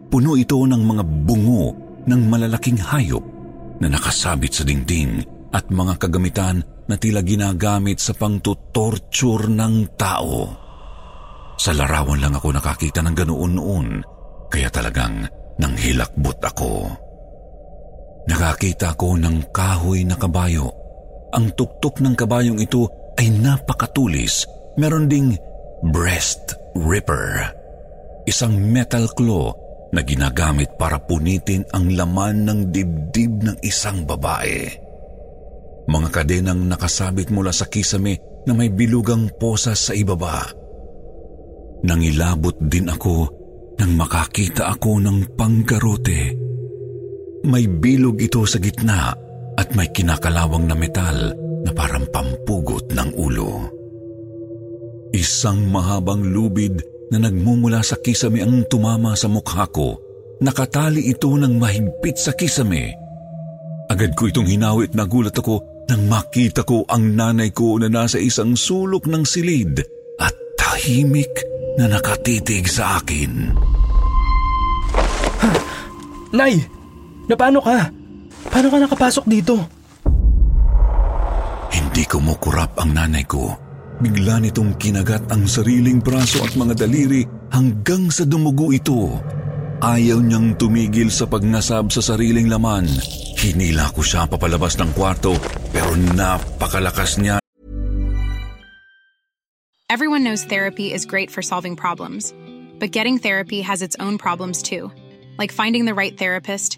Puno 0.08 0.38
ito 0.40 0.56
ng 0.64 0.80
mga 0.80 1.04
bungo 1.04 1.66
ng 2.08 2.22
malalaking 2.32 2.80
hayop 2.80 3.26
na 3.84 3.92
nakasabit 3.92 4.54
sa 4.54 4.64
dingding 4.64 5.20
at 5.52 5.68
mga 5.68 6.00
kagamitan 6.00 6.64
na 6.88 6.96
tila 6.96 7.20
ginagamit 7.26 8.00
sa 8.00 8.16
pangtutorture 8.16 9.52
ng 9.52 9.98
tao. 10.00 10.56
Sa 11.58 11.74
larawan 11.74 12.22
lang 12.22 12.38
ako 12.38 12.54
nakakita 12.54 13.02
ng 13.02 13.16
ganoon 13.18 13.54
noon, 13.58 13.88
kaya 14.48 14.70
talagang 14.72 15.26
nanghilakbot 15.58 16.40
ako. 16.40 16.86
Nakakita 18.30 18.94
ko 18.94 19.18
ng 19.18 19.50
kahoy 19.52 20.06
na 20.06 20.16
kabayo. 20.16 20.77
Ang 21.36 21.52
tuktok 21.56 22.00
ng 22.00 22.16
kabayong 22.16 22.64
ito 22.64 22.88
ay 23.20 23.28
napakatulis. 23.34 24.48
Meron 24.80 25.12
ding 25.12 25.36
breast 25.84 26.56
ripper. 26.78 27.52
Isang 28.24 28.56
metal 28.72 29.12
claw 29.12 29.52
na 29.92 30.04
ginagamit 30.04 30.76
para 30.76 31.00
punitin 31.00 31.64
ang 31.72 31.92
laman 31.92 32.48
ng 32.48 32.60
dibdib 32.72 33.44
ng 33.44 33.58
isang 33.64 34.04
babae. 34.04 34.68
Mga 35.88 36.10
kadenang 36.12 36.68
nakasabit 36.68 37.32
mula 37.32 37.56
sa 37.56 37.68
kisame 37.72 38.20
na 38.44 38.52
may 38.52 38.68
bilugang 38.68 39.32
posa 39.40 39.76
sa 39.76 39.96
ibaba. 39.96 40.44
Nangilabot 41.88 42.56
din 42.60 42.92
ako 42.92 43.16
nang 43.80 43.96
makakita 43.96 44.68
ako 44.68 45.00
ng 45.00 45.38
panggarote. 45.40 46.22
May 47.48 47.70
bilog 47.70 48.20
ito 48.20 48.44
sa 48.44 48.60
gitna 48.60 49.27
at 49.58 49.74
may 49.74 49.90
kinakalawang 49.90 50.70
na 50.70 50.78
metal 50.78 51.34
na 51.66 51.72
parang 51.74 52.06
pampugot 52.14 52.94
ng 52.94 53.10
ulo. 53.18 53.68
Isang 55.12 55.66
mahabang 55.74 56.22
lubid 56.22 56.78
na 57.10 57.18
nagmumula 57.18 57.82
sa 57.82 57.98
kisame 57.98 58.46
ang 58.46 58.68
tumama 58.70 59.18
sa 59.18 59.26
mukha 59.26 59.66
ko. 59.74 59.98
Nakatali 60.38 61.10
ito 61.10 61.34
ng 61.34 61.58
mahigpit 61.58 62.22
sa 62.22 62.38
kisame. 62.38 62.94
Agad 63.90 64.14
ko 64.14 64.30
itong 64.30 64.46
hinawit 64.46 64.94
na 64.94 65.10
gulat 65.10 65.34
ako 65.34 65.88
nang 65.88 66.06
makita 66.06 66.68
ko 66.68 66.84
ang 66.86 67.16
nanay 67.16 67.50
ko 67.56 67.80
na 67.80 67.88
nasa 67.88 68.20
isang 68.20 68.54
sulok 68.54 69.08
ng 69.08 69.24
silid 69.24 69.82
at 70.20 70.36
tahimik 70.60 71.32
na 71.80 71.88
nakatitig 71.90 72.68
sa 72.68 73.00
akin. 73.00 73.56
Nay! 76.36 76.60
Napano 77.32 77.64
ka? 77.64 77.92
Paano 78.48 78.68
ka 78.72 78.78
nakapasok 78.82 79.26
dito? 79.28 79.56
Hindi 81.74 82.04
kumukurap 82.08 82.78
ang 82.80 82.96
nanay 82.96 83.26
ko. 83.28 83.54
Bigla 83.98 84.38
nitong 84.38 84.78
kinagat 84.78 85.26
ang 85.34 85.50
sariling 85.50 85.98
braso 85.98 86.46
at 86.46 86.54
mga 86.54 86.86
daliri 86.86 87.26
hanggang 87.50 88.14
sa 88.14 88.30
dumugo 88.30 88.70
ito. 88.70 89.18
Ayaw 89.82 90.22
niyang 90.22 90.58
tumigil 90.58 91.10
sa 91.10 91.26
pagnasab 91.26 91.90
sa 91.90 92.02
sariling 92.02 92.50
laman. 92.50 92.86
Hinila 93.38 93.90
ko 93.94 94.02
siya 94.02 94.30
papalabas 94.30 94.78
ng 94.78 94.94
kwarto 94.94 95.38
pero 95.74 95.94
napakalakas 95.94 97.22
niya. 97.22 97.38
Everyone 99.90 100.22
knows 100.22 100.44
therapy 100.44 100.92
is 100.92 101.06
great 101.08 101.32
for 101.32 101.42
solving 101.42 101.74
problems, 101.74 102.34
but 102.78 102.92
getting 102.92 103.18
therapy 103.18 103.62
has 103.64 103.82
its 103.82 103.96
own 104.04 104.20
problems 104.20 104.62
too, 104.62 104.92
like 105.40 105.50
finding 105.50 105.86
the 105.86 105.96
right 105.96 106.14
therapist, 106.18 106.78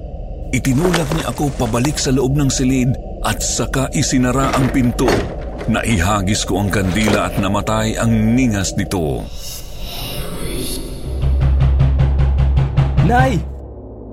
itinulak 0.51 1.07
niya 1.15 1.31
ako 1.31 1.51
pabalik 1.55 1.95
sa 1.95 2.11
loob 2.11 2.35
ng 2.35 2.51
silid 2.51 2.91
at 3.23 3.39
saka 3.39 3.87
isinara 3.95 4.51
ang 4.55 4.67
pinto. 4.71 5.07
Naihagis 5.71 6.43
ko 6.43 6.59
ang 6.59 6.69
kandila 6.69 7.31
at 7.31 7.39
namatay 7.39 7.95
ang 7.95 8.11
ningas 8.35 8.75
nito. 8.75 9.23
Nay! 13.07 13.39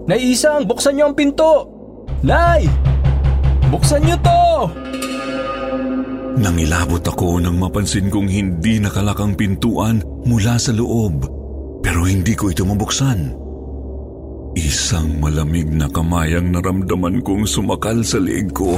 Nay 0.08 0.20
Isang, 0.32 0.64
buksan 0.64 0.96
niyo 0.96 1.12
ang 1.12 1.16
pinto! 1.18 1.68
Nay! 2.24 2.66
Buksan 3.68 4.06
niyo 4.06 4.16
to! 4.24 4.42
Nangilabot 6.38 7.02
ako 7.02 7.42
nang 7.42 7.58
mapansin 7.58 8.08
kong 8.08 8.30
hindi 8.30 8.78
nakalakang 8.78 9.34
pintuan 9.34 10.00
mula 10.22 10.54
sa 10.56 10.70
loob. 10.70 11.26
Pero 11.82 12.06
hindi 12.06 12.38
ko 12.38 12.54
ito 12.54 12.62
mabuksan. 12.62 13.47
Isang 14.58 15.22
malamig 15.22 15.70
na 15.70 15.86
kamay 15.86 16.34
ang 16.34 16.50
naramdaman 16.50 17.22
kong 17.22 17.46
sumakal 17.46 18.02
sa 18.02 18.18
leeg 18.18 18.50
ko. 18.50 18.74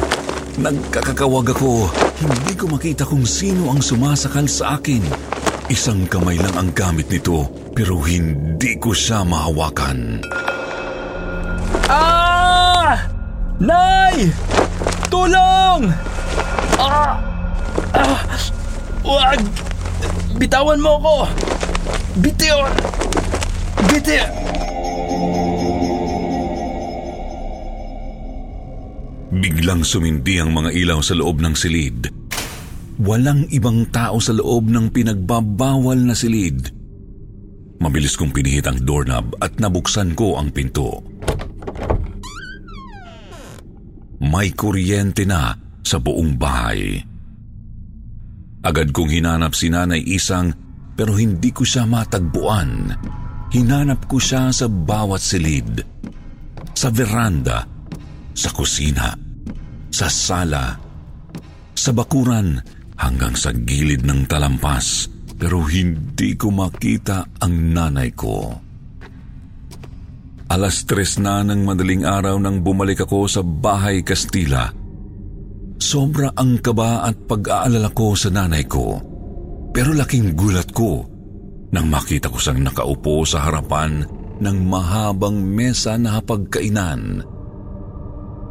Nagkakakawag 0.60 1.56
ako. 1.56 1.88
Hindi 2.20 2.52
ko 2.52 2.68
makita 2.68 3.08
kung 3.08 3.24
sino 3.24 3.72
ang 3.72 3.80
sumasakal 3.80 4.44
sa 4.44 4.76
akin. 4.76 5.00
Isang 5.72 6.04
kamay 6.04 6.36
lang 6.36 6.52
ang 6.60 6.68
gamit 6.76 7.08
nito 7.08 7.48
pero 7.72 7.96
hindi 8.04 8.76
ko 8.76 8.92
siya 8.92 9.24
mahawakan. 9.24 10.20
Ah! 11.88 13.00
Nay! 13.56 14.28
Tulong! 15.08 15.88
Ah! 16.76 17.16
Ah! 17.96 18.20
Wag! 19.00 19.40
Bitawan 20.36 20.76
mo 20.76 21.00
ko! 21.00 21.16
Bitiwan! 22.20 22.68
Biti... 23.88 24.49
Biglang 29.40 29.88
sumindi 29.88 30.36
ang 30.36 30.52
mga 30.52 30.68
ilaw 30.76 31.00
sa 31.00 31.16
loob 31.16 31.40
ng 31.40 31.56
silid. 31.56 32.12
Walang 33.00 33.48
ibang 33.48 33.88
tao 33.88 34.20
sa 34.20 34.36
loob 34.36 34.68
ng 34.68 34.92
pinagbabawal 34.92 35.96
na 35.96 36.12
silid. 36.12 36.68
Mabilis 37.80 38.20
kong 38.20 38.36
pinihit 38.36 38.68
ang 38.68 38.84
doorknob 38.84 39.40
at 39.40 39.56
nabuksan 39.56 40.12
ko 40.12 40.36
ang 40.36 40.52
pinto. 40.52 41.00
May 44.20 44.52
kuryente 44.52 45.24
na 45.24 45.56
sa 45.80 45.96
buong 45.96 46.36
bahay. 46.36 47.00
Agad 48.60 48.92
kong 48.92 49.08
hinanap 49.08 49.56
si 49.56 49.72
Nanay 49.72 50.04
Isang 50.04 50.52
pero 50.92 51.16
hindi 51.16 51.48
ko 51.48 51.64
siya 51.64 51.88
matagpuan. 51.88 52.92
Hinanap 53.48 54.04
ko 54.04 54.20
siya 54.20 54.52
sa 54.52 54.68
bawat 54.68 55.24
silid. 55.24 55.80
Sa 56.76 56.92
veranda, 56.92 57.64
sa 58.36 58.52
kusina, 58.52 59.16
sa 60.00 60.08
sala, 60.08 60.80
sa 61.76 61.92
bakuran, 61.92 62.56
hanggang 62.96 63.36
sa 63.36 63.52
gilid 63.52 64.00
ng 64.08 64.24
talampas 64.24 65.12
pero 65.36 65.60
hindi 65.64 66.36
ko 66.36 66.48
makita 66.52 67.40
ang 67.44 67.76
nanay 67.76 68.12
ko. 68.12 68.48
Alas 70.52 70.84
tres 70.84 71.20
na 71.20 71.44
ng 71.44 71.64
madaling 71.64 72.04
araw 72.04 72.36
nang 72.40 72.64
bumalik 72.64 73.04
ako 73.04 73.28
sa 73.28 73.40
bahay 73.40 74.00
Kastila. 74.00 74.72
Sobra 75.80 76.32
ang 76.36 76.60
kaba 76.60 77.08
at 77.08 77.16
pag-aalala 77.24 77.88
ko 77.96 78.12
sa 78.12 78.28
nanay 78.28 78.68
ko. 78.68 79.00
Pero 79.72 79.96
laking 79.96 80.36
gulat 80.36 80.68
ko 80.76 81.04
nang 81.72 81.86
makita 81.88 82.28
ko 82.28 82.36
siyang 82.36 82.66
nakaupo 82.66 83.24
sa 83.24 83.48
harapan 83.48 84.04
ng 84.40 84.56
mahabang 84.64 85.40
mesa 85.40 85.94
na 85.96 86.20
hapagkainan. 86.20 87.29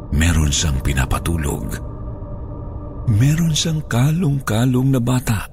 Meron 0.10 0.50
siyang 0.50 0.82
pinapatulog. 0.82 1.78
Meron 3.10 3.54
siyang 3.54 3.86
kalong-kalong 3.86 4.90
na 4.90 5.02
bata. 5.02 5.46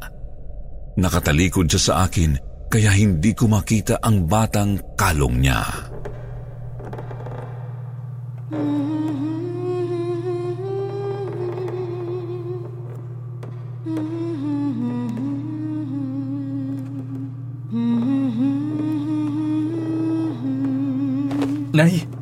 Nakatalikod 0.96 1.68
siya 1.68 1.80
sa 1.80 1.94
akin 2.08 2.36
kaya 2.72 2.92
hindi 2.96 3.36
ko 3.36 3.52
makita 3.52 4.00
ang 4.00 4.24
batang 4.24 4.80
kalong 4.96 5.44
niya. 5.44 5.60
Nay! 21.76 22.15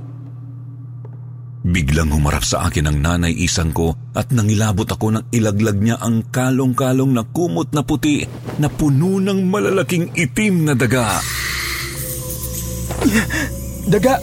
Biglang 1.95 2.11
humarap 2.11 2.43
sa 2.43 2.67
akin 2.67 2.91
ang 2.91 2.99
nanay 3.07 3.31
isang 3.39 3.71
ko 3.71 3.95
at 4.19 4.35
nangilabot 4.35 4.83
ako 4.83 5.15
nang 5.15 5.31
ilaglag 5.31 5.79
niya 5.79 5.95
ang 6.03 6.27
kalong-kalong 6.27 7.15
na 7.15 7.23
kumot 7.23 7.71
na 7.71 7.87
puti 7.87 8.27
na 8.59 8.67
puno 8.67 9.23
ng 9.23 9.47
malalaking 9.47 10.11
itim 10.11 10.67
na 10.67 10.75
daga. 10.75 11.23
Daga! 13.87 14.19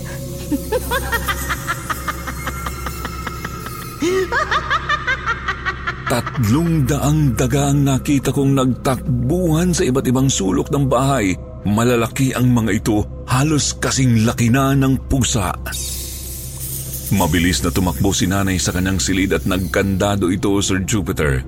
Tatlong 6.11 6.83
daang 6.83 7.39
daga 7.39 7.71
ang 7.71 7.87
nakita 7.87 8.35
kong 8.35 8.51
nagtakbuhan 8.51 9.71
sa 9.71 9.87
iba't 9.87 10.11
ibang 10.11 10.27
sulok 10.27 10.67
ng 10.75 10.91
bahay. 10.91 11.39
Malalaki 11.63 12.35
ang 12.35 12.51
mga 12.51 12.83
ito, 12.83 13.07
halos 13.31 13.79
kasing 13.79 14.27
laki 14.27 14.51
na 14.51 14.75
ng 14.75 15.07
pusa. 15.07 15.55
Mabilis 17.11 17.59
na 17.59 17.67
tumakbo 17.75 18.15
si 18.15 18.23
nanay 18.23 18.55
sa 18.55 18.71
kanyang 18.71 18.95
silid 18.95 19.35
at 19.35 19.43
nagkandado 19.43 20.31
ito, 20.31 20.55
Sir 20.63 20.79
Jupiter. 20.87 21.43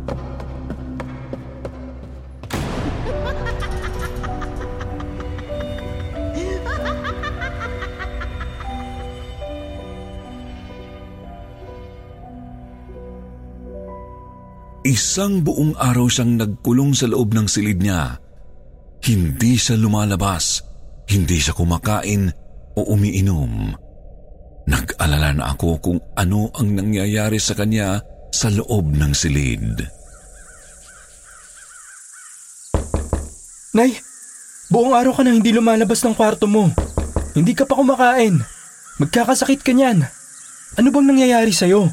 Isang 14.83 15.47
buong 15.47 15.79
araw 15.79 16.11
siyang 16.11 16.35
nagkulong 16.35 16.91
sa 16.91 17.07
loob 17.07 17.31
ng 17.31 17.47
silid 17.47 17.79
niya. 17.79 18.19
Hindi 18.99 19.55
siya 19.55 19.79
lumalabas. 19.79 20.59
Hindi 21.07 21.39
siya 21.39 21.55
kumakain 21.55 22.27
o 22.75 22.81
umiinom. 22.91 23.82
Nag-alala 24.63 25.35
na 25.35 25.51
ako 25.51 25.69
kung 25.83 25.99
ano 26.15 26.47
ang 26.55 26.71
nangyayari 26.71 27.35
sa 27.35 27.51
kanya 27.51 27.99
sa 28.31 28.47
loob 28.47 28.95
ng 28.95 29.11
silid. 29.11 29.83
Nay, 33.73 33.97
buong 34.69 34.93
araw 34.93 35.17
ka 35.17 35.21
na 35.25 35.33
hindi 35.33 35.49
lumalabas 35.49 36.05
ng 36.05 36.13
kwarto 36.13 36.45
mo. 36.45 36.69
Hindi 37.33 37.57
ka 37.57 37.65
pa 37.65 37.73
kumakain. 37.73 38.37
Magkakasakit 39.01 39.65
ka 39.65 39.73
niyan. 39.73 40.05
Ano 40.77 40.87
bang 40.93 41.07
nangyayari 41.09 41.49
sa'yo? 41.49 41.89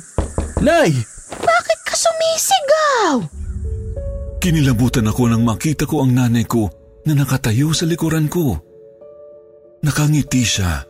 Nay! 0.61 0.93
Bakit 1.41 1.79
ka 1.89 1.95
sumisigaw? 1.97 3.17
Kinilabutan 4.41 5.09
ako 5.09 5.33
nang 5.33 5.45
makita 5.45 5.89
ko 5.89 6.05
ang 6.05 6.13
nanay 6.13 6.45
ko 6.45 6.69
na 7.09 7.17
nakatayo 7.17 7.73
sa 7.73 7.89
likuran 7.89 8.29
ko. 8.29 8.61
Nakangiti 9.81 10.45
siya. 10.45 10.90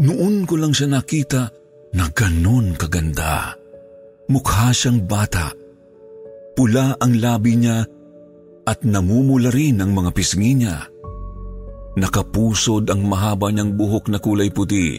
Noon 0.00 0.48
ko 0.48 0.56
lang 0.56 0.72
siya 0.72 0.88
nakita 0.88 1.52
na 1.92 2.08
ganon 2.08 2.72
kaganda. 2.72 3.52
Mukha 4.32 4.72
siyang 4.72 5.04
bata. 5.04 5.52
Pula 6.56 6.96
ang 6.96 7.20
labi 7.20 7.60
niya 7.60 7.84
at 8.64 8.80
namumula 8.80 9.52
rin 9.52 9.84
ang 9.84 9.92
mga 9.92 10.10
pisngi 10.16 10.56
niya. 10.56 10.88
Nakapusod 12.00 12.88
ang 12.88 13.04
mahaba 13.04 13.52
niyang 13.52 13.76
buhok 13.76 14.08
na 14.08 14.16
kulay 14.16 14.48
puti 14.48 14.96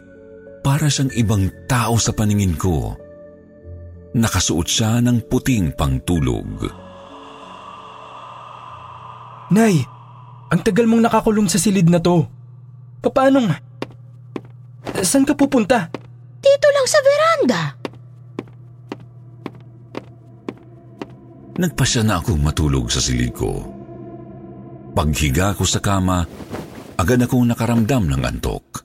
para 0.61 0.85
siyang 0.85 1.09
ibang 1.17 1.49
tao 1.65 1.97
sa 1.97 2.13
paningin 2.13 2.53
ko. 2.53 2.93
Nakasuot 4.13 4.67
siya 4.69 5.01
ng 5.01 5.25
puting 5.25 5.73
pangtulog. 5.73 6.67
Nay, 9.49 9.81
ang 10.51 10.61
tagal 10.61 10.85
mong 10.85 11.09
nakakulong 11.09 11.49
sa 11.49 11.57
silid 11.57 11.89
na 11.89 11.97
to. 11.97 12.21
Paanong... 13.01 13.70
Saan 15.01 15.25
ka 15.25 15.33
pupunta? 15.33 15.89
Dito 16.41 16.67
lang 16.73 16.87
sa 16.89 16.99
veranda. 17.01 17.61
Nagpasya 21.61 22.01
na 22.01 22.17
akong 22.17 22.41
matulog 22.41 22.89
sa 22.89 22.97
silid 22.97 23.37
ko. 23.37 23.61
Paghiga 24.97 25.53
ko 25.53 25.61
sa 25.61 25.77
kama, 25.77 26.25
agad 26.97 27.21
akong 27.21 27.45
nakaramdam 27.45 28.09
ng 28.09 28.21
antok. 28.25 28.81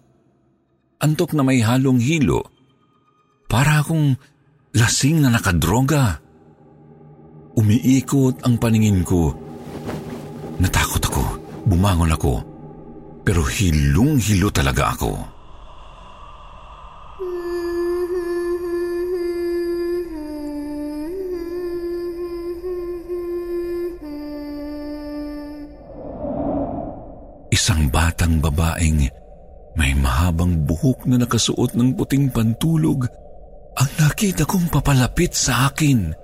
Antok 1.00 1.32
na 1.32 1.42
may 1.44 1.64
halong 1.64 2.00
hilo. 2.00 2.44
Para 3.48 3.80
akong 3.80 4.16
lasing 4.76 5.24
na 5.24 5.32
nakadroga. 5.32 6.20
Umiikot 7.56 8.44
ang 8.44 8.60
paningin 8.60 9.00
ko. 9.00 9.32
Natakot 10.60 11.00
ako, 11.08 11.24
bumangon 11.64 12.12
ako. 12.12 12.34
Pero 13.24 13.40
hilong-hilo 13.40 14.52
talaga 14.52 14.92
ako. 14.92 15.35
Isang 27.66 27.90
batang 27.90 28.38
babaeng 28.38 29.10
may 29.74 29.90
mahabang 29.98 30.54
buhok 30.70 31.02
na 31.10 31.18
nakasuot 31.18 31.74
ng 31.74 31.98
puting 31.98 32.30
pantulog 32.30 33.10
ang 33.74 33.90
nakita 33.98 34.46
kong 34.46 34.70
papalapit 34.70 35.34
sa 35.34 35.66
akin. 35.66 36.14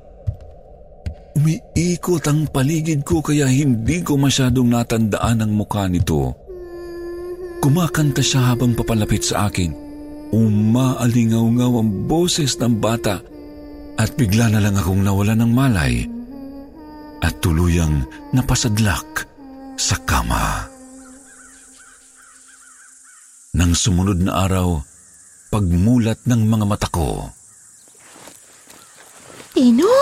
Umiikot 1.34 2.22
ang 2.30 2.46
paligid 2.46 3.02
ko 3.02 3.26
kaya 3.26 3.50
hindi 3.50 4.06
ko 4.06 4.14
masyadong 4.22 4.70
natandaan 4.70 5.42
ang 5.42 5.50
mukha 5.50 5.90
nito. 5.90 6.30
Kumakanta 7.58 8.22
siya 8.22 8.54
habang 8.54 8.78
papalapit 8.78 9.26
sa 9.26 9.50
akin. 9.50 9.74
Umaalingaw-ngaw 10.30 11.72
ang 11.74 12.06
boses 12.06 12.54
ng 12.62 12.78
bata 12.78 13.18
at 13.98 14.14
bigla 14.14 14.46
na 14.46 14.62
lang 14.62 14.78
akong 14.78 15.02
nawala 15.02 15.34
ng 15.34 15.50
malay 15.50 16.06
at 17.18 17.34
tuluyang 17.42 18.06
napasadlak 18.30 19.26
sa 19.74 19.98
kama. 20.06 20.71
Nang 23.52 23.76
sumunod 23.76 24.16
na 24.24 24.48
araw, 24.48 24.80
pagmulat 25.52 26.24
ng 26.24 26.40
mga 26.48 26.64
mata 26.64 26.88
ko. 26.88 27.28
Tino, 29.52 29.92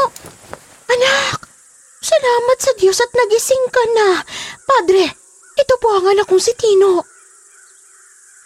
anak, 0.87 1.51
salamat 1.99 2.59
sa 2.63 2.71
Diyos 2.79 3.03
at 3.03 3.11
nagising 3.11 3.67
ka 3.75 3.83
na. 3.91 4.09
Padre, 4.63 5.03
ito 5.59 5.75
po 5.83 5.99
ang 5.99 6.15
anak 6.15 6.31
kong 6.31 6.39
si 6.39 6.55
Tino. 6.55 7.03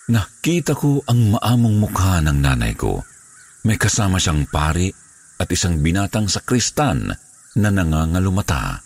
Nakita 0.09 0.73
ko 0.73 1.05
ang 1.05 1.37
maamong 1.37 1.85
mukha 1.85 2.25
ng 2.25 2.41
nanay 2.41 2.73
ko. 2.73 3.05
May 3.69 3.77
kasama 3.77 4.17
siyang 4.17 4.49
pari 4.49 4.89
at 5.37 5.53
isang 5.53 5.85
binatang 5.85 6.33
sakristan 6.33 7.13
na 7.61 7.69
nangangalumata. 7.69 8.81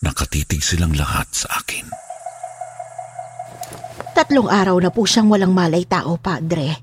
Nakatitig 0.00 0.64
silang 0.64 0.96
lahat 0.96 1.28
sa 1.36 1.60
akin. 1.60 2.07
Tatlong 4.18 4.50
araw 4.50 4.82
na 4.82 4.90
po 4.90 5.06
siyang 5.06 5.30
walang 5.30 5.54
malay 5.54 5.86
tao, 5.86 6.18
Padre. 6.18 6.74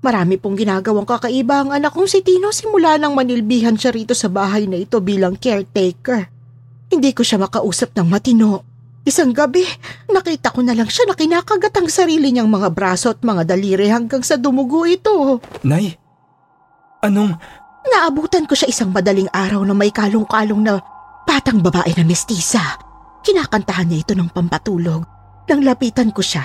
Marami 0.00 0.40
pong 0.40 0.56
ginagawang 0.56 1.04
kakaiba 1.04 1.60
ang 1.60 1.68
anak 1.68 1.92
kong 1.92 2.08
si 2.08 2.24
Tino 2.24 2.48
simula 2.48 2.96
nang 2.96 3.12
manilbihan 3.12 3.76
siya 3.76 3.92
rito 3.92 4.16
sa 4.16 4.32
bahay 4.32 4.64
na 4.64 4.80
ito 4.80 4.96
bilang 5.04 5.36
caretaker. 5.36 6.32
Hindi 6.88 7.12
ko 7.12 7.20
siya 7.20 7.44
makausap 7.44 7.92
ng 7.92 8.08
matino. 8.08 8.64
Isang 9.04 9.36
gabi, 9.36 9.68
nakita 10.08 10.48
ko 10.48 10.64
na 10.64 10.72
lang 10.72 10.88
siya 10.88 11.04
na 11.04 11.12
kinakagat 11.12 11.76
ang 11.76 11.92
sarili 11.92 12.32
niyang 12.32 12.48
mga 12.48 12.72
braso 12.72 13.12
at 13.12 13.20
mga 13.20 13.52
daliri 13.52 13.92
hanggang 13.92 14.24
sa 14.24 14.40
dumugo 14.40 14.88
ito. 14.88 15.44
Nay, 15.60 15.92
anong... 17.04 17.36
Naabutan 17.86 18.48
ko 18.48 18.56
siya 18.56 18.72
isang 18.72 18.96
madaling 18.96 19.28
araw 19.28 19.60
na 19.62 19.76
may 19.76 19.92
kalong-kalong 19.92 20.64
na 20.64 20.80
patang 21.28 21.60
babae 21.60 21.92
na 21.94 22.02
mestisa. 22.02 22.80
Kinakantahan 23.20 23.92
niya 23.92 24.02
ito 24.02 24.12
ng 24.16 24.32
pampatulog. 24.32 25.15
Nang 25.46 25.62
lapitan 25.62 26.10
ko 26.10 26.22
siya, 26.22 26.42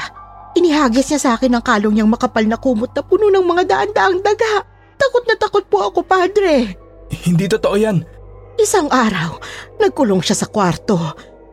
inihagis 0.54 1.10
niya 1.10 1.20
sa 1.20 1.30
akin 1.34 1.58
ang 1.58 1.66
kalong 1.66 1.98
niyang 1.98 2.12
makapal 2.14 2.46
na 2.46 2.58
kumot 2.58 2.94
na 2.94 3.02
puno 3.02 3.34
ng 3.34 3.46
mga 3.46 3.64
daan-daang 3.66 4.22
daga. 4.22 4.62
Takot 5.02 5.26
na 5.26 5.36
takot 5.42 5.66
po 5.66 5.90
ako, 5.90 6.06
padre. 6.06 6.78
Hindi 7.26 7.50
totoo 7.50 7.74
yan. 7.74 8.06
Isang 8.62 8.94
araw, 8.94 9.42
nagkulong 9.82 10.22
siya 10.22 10.46
sa 10.46 10.48
kwarto. 10.48 11.02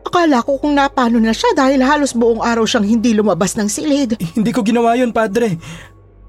Akala 0.05 0.45
ko 0.45 0.61
kung 0.61 0.77
napano 0.77 1.17
na 1.17 1.33
siya 1.33 1.49
dahil 1.57 1.81
halos 1.81 2.13
buong 2.13 2.45
araw 2.45 2.69
siyang 2.69 2.85
hindi 2.85 3.17
lumabas 3.17 3.57
ng 3.57 3.65
silid. 3.65 4.17
Hindi 4.37 4.53
ko 4.53 4.61
ginawa 4.61 4.93
yun, 4.93 5.09
padre. 5.09 5.57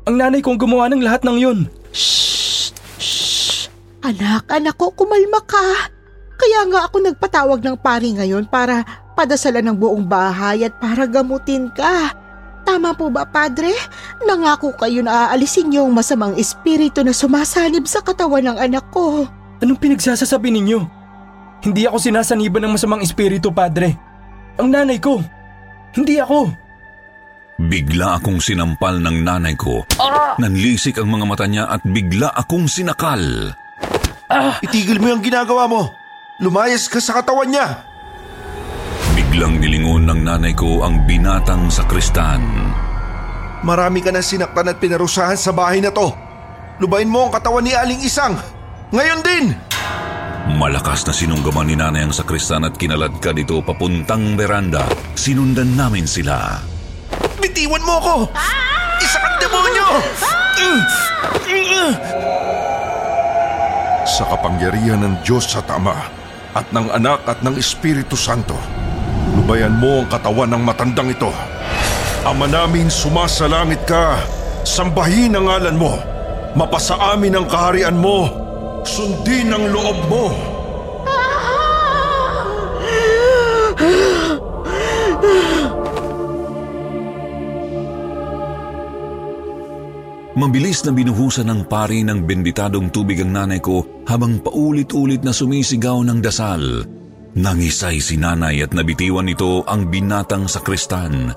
Ang 0.09 0.16
nanay 0.16 0.40
kong 0.40 0.56
gumawa 0.56 0.88
ng 0.88 1.04
lahat 1.04 1.20
ng 1.28 1.37
yun. 1.37 1.59
Shh! 1.92 2.72
Shh! 2.96 3.68
Anak, 4.00 4.48
anak 4.48 4.80
ko, 4.80 4.88
kumalma 4.96 5.44
ka. 5.44 5.92
Kaya 6.40 6.64
nga 6.72 6.88
ako 6.88 6.96
nagpatawag 7.04 7.61
ng 7.61 7.76
pari 7.85 8.16
ngayon 8.16 8.48
para 8.48 8.80
padasalan 9.20 9.68
ng 9.68 9.76
buong 9.76 10.09
bahay 10.09 10.64
at 10.64 10.72
para 10.80 11.04
gamutin 11.04 11.68
ka. 11.76 12.16
Tama 12.64 12.96
po 12.96 13.12
ba, 13.12 13.28
Padre? 13.28 13.68
Nangako 14.24 14.72
kayo 14.80 15.04
na 15.04 15.28
aalisin 15.28 15.68
niyo 15.68 15.85
ang 15.85 15.92
masamang 15.92 16.33
espiritu 16.40 17.04
na 17.04 17.12
sumasalib 17.12 17.85
sa 17.85 18.00
katawan 18.00 18.48
ng 18.48 18.56
anak 18.56 18.88
ko. 18.88 19.28
Anong 19.61 19.76
pinagsasasabi 19.76 20.48
ninyo? 20.56 20.80
Hindi 21.61 21.85
ako 21.85 22.00
sinasaniban 22.00 22.64
ng 22.64 22.72
masamang 22.80 23.04
espiritu, 23.04 23.52
Padre. 23.52 23.92
Ang 24.56 24.72
nanay 24.72 24.96
ko. 24.96 25.20
Hindi 25.92 26.16
ako. 26.16 26.48
Bigla 27.61 28.16
akong 28.16 28.40
sinampal 28.40 29.04
ng 29.04 29.20
nanay 29.20 29.52
ko. 29.52 29.85
Nanlisik 30.40 30.96
ang 30.96 31.12
mga 31.12 31.24
mata 31.28 31.44
niya 31.44 31.68
at 31.68 31.85
bigla 31.85 32.33
akong 32.33 32.64
sinakal. 32.64 33.52
Ah! 34.33 34.56
Itigil 34.64 34.96
mo 34.96 35.12
yung 35.12 35.20
ginagawa 35.20 35.68
mo. 35.68 35.92
Lumayas 36.40 36.88
ka 36.88 36.96
sa 37.04 37.20
katawan 37.20 37.52
niya. 37.52 37.89
Biglang 39.31 39.62
nilingon 39.62 40.11
ng 40.11 40.27
nanay 40.27 40.51
ko 40.59 40.83
ang 40.83 41.07
binatang 41.07 41.71
sa 41.71 41.87
kristan. 41.87 42.43
Marami 43.62 44.03
ka 44.03 44.11
na 44.11 44.27
sinaktan 44.27 44.66
at 44.66 44.83
pinarusahan 44.83 45.38
sa 45.38 45.55
bahay 45.55 45.79
na 45.79 45.95
to. 45.95 46.11
Lubayin 46.83 47.07
mo 47.07 47.31
ang 47.31 47.33
katawan 47.38 47.62
ni 47.62 47.71
Aling 47.71 48.03
Isang. 48.03 48.35
Ngayon 48.90 49.23
din! 49.23 49.55
Malakas 50.59 51.07
na 51.07 51.14
sinunggaman 51.14 51.71
ni 51.71 51.79
nanay 51.79 52.03
ang 52.03 52.11
sakristan 52.11 52.66
at 52.66 52.75
kinalad 52.75 53.23
ka 53.23 53.31
dito 53.31 53.62
papuntang 53.62 54.35
beranda. 54.35 54.83
Sinundan 55.14 55.79
namin 55.79 56.11
sila. 56.11 56.59
Bitiwan 57.38 57.87
mo 57.87 58.03
ako! 58.03 58.14
Isa 58.99 59.23
kang 59.23 59.38
demonyo! 59.38 59.88
Sa 64.11 64.27
kapangyarihan 64.27 65.07
ng 65.07 65.14
Diyos 65.23 65.47
sa 65.47 65.62
Ama 65.71 65.95
at 66.59 66.66
ng 66.75 66.90
Anak 66.90 67.23
at 67.31 67.47
ng 67.47 67.55
Espiritu 67.55 68.19
Santo, 68.19 68.80
Lubayan 69.37 69.75
mo 69.79 70.03
ang 70.03 70.09
katawan 70.11 70.51
ng 70.51 70.62
matandang 70.66 71.11
ito. 71.14 71.31
Ama 72.27 72.51
namin 72.51 72.90
sumasalangit 72.90 73.87
ka, 73.87 74.19
sambahin 74.66 75.38
ang 75.38 75.49
ngalan 75.49 75.77
mo, 75.79 75.97
mapasa 76.59 76.99
amin 77.14 77.38
ang 77.38 77.47
kaharian 77.47 77.97
mo, 77.97 78.29
sundin 78.83 79.55
ang 79.55 79.71
loob 79.71 79.99
mo. 80.11 80.27
Mabilis 90.40 90.81
na 90.88 90.93
binuhusan 90.97 91.53
ng 91.53 91.69
pari 91.69 92.01
ng 92.01 92.25
benditadong 92.25 92.88
tubig 92.88 93.21
ang 93.21 93.29
nanay 93.37 93.61
ko 93.61 93.85
habang 94.09 94.40
paulit-ulit 94.40 95.21
na 95.21 95.37
sumisigaw 95.37 96.01
ng 96.01 96.25
dasal 96.25 96.81
Nangisay 97.31 98.03
si 98.03 98.19
nanay 98.19 98.66
at 98.66 98.75
nabitiwan 98.75 99.31
nito 99.31 99.62
ang 99.62 99.87
binatang 99.87 100.51
sakristan. 100.51 101.31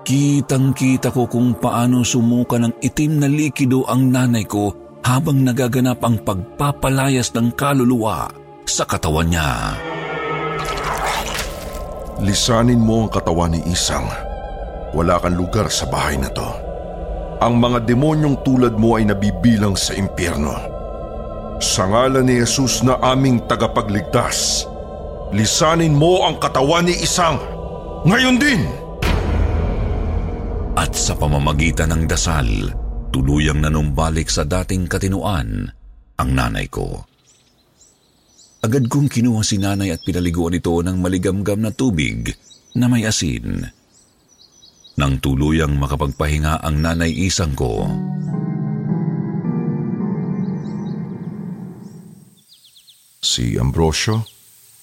Kitang-kita 0.00 1.12
ko 1.12 1.28
kung 1.28 1.52
paano 1.60 2.00
sumuka 2.00 2.56
ng 2.56 2.80
itim 2.80 3.20
na 3.20 3.28
likido 3.28 3.84
ang 3.84 4.08
nanay 4.08 4.48
ko 4.48 4.72
habang 5.04 5.44
nagaganap 5.44 6.00
ang 6.00 6.24
pagpapalayas 6.24 7.28
ng 7.36 7.52
kaluluwa 7.52 8.32
sa 8.64 8.88
katawan 8.88 9.28
niya. 9.28 9.76
Lisanin 12.24 12.80
mo 12.80 13.04
ang 13.04 13.10
katawan 13.12 13.52
ni 13.52 13.60
Isang. 13.68 14.08
Wala 14.96 15.20
kang 15.20 15.36
lugar 15.36 15.68
sa 15.68 15.84
bahay 15.92 16.16
na 16.16 16.32
to. 16.32 16.50
Ang 17.44 17.60
mga 17.60 17.84
demonyong 17.84 18.40
tulad 18.42 18.74
mo 18.80 18.96
ay 18.96 19.06
nabibilang 19.06 19.76
sa 19.76 19.92
impyerno. 19.92 20.56
Sa 21.60 21.84
ngalan 21.86 22.26
ni 22.26 22.40
Jesus 22.40 22.82
na 22.82 22.98
aming 22.98 23.44
tagapagligtas, 23.46 24.66
lisanin 25.32 25.94
mo 25.94 26.24
ang 26.24 26.40
katawan 26.40 26.88
ni 26.88 26.96
Isang. 27.00 27.36
Ngayon 28.08 28.36
din! 28.40 28.62
At 30.78 30.94
sa 30.94 31.18
pamamagitan 31.18 31.90
ng 31.90 32.04
dasal, 32.06 32.46
tuluyang 33.10 33.58
nanumbalik 33.58 34.30
sa 34.30 34.46
dating 34.46 34.86
katinuan 34.86 35.66
ang 36.18 36.30
nanay 36.30 36.70
ko. 36.70 37.02
Agad 38.62 38.86
kong 38.90 39.10
kinuha 39.10 39.42
si 39.42 39.58
nanay 39.58 39.94
at 39.94 40.02
pinaliguan 40.02 40.54
ito 40.54 40.74
ng 40.82 40.98
maligamgam 40.98 41.62
na 41.62 41.70
tubig 41.70 42.30
na 42.74 42.86
may 42.90 43.06
asin 43.06 43.70
nang 44.98 45.14
tuluyang 45.22 45.78
makapagpahinga 45.78 46.58
ang 46.58 46.82
nanay 46.82 47.14
isang 47.14 47.54
ko. 47.54 47.86
Si 53.22 53.54
Ambrosio, 53.54 54.26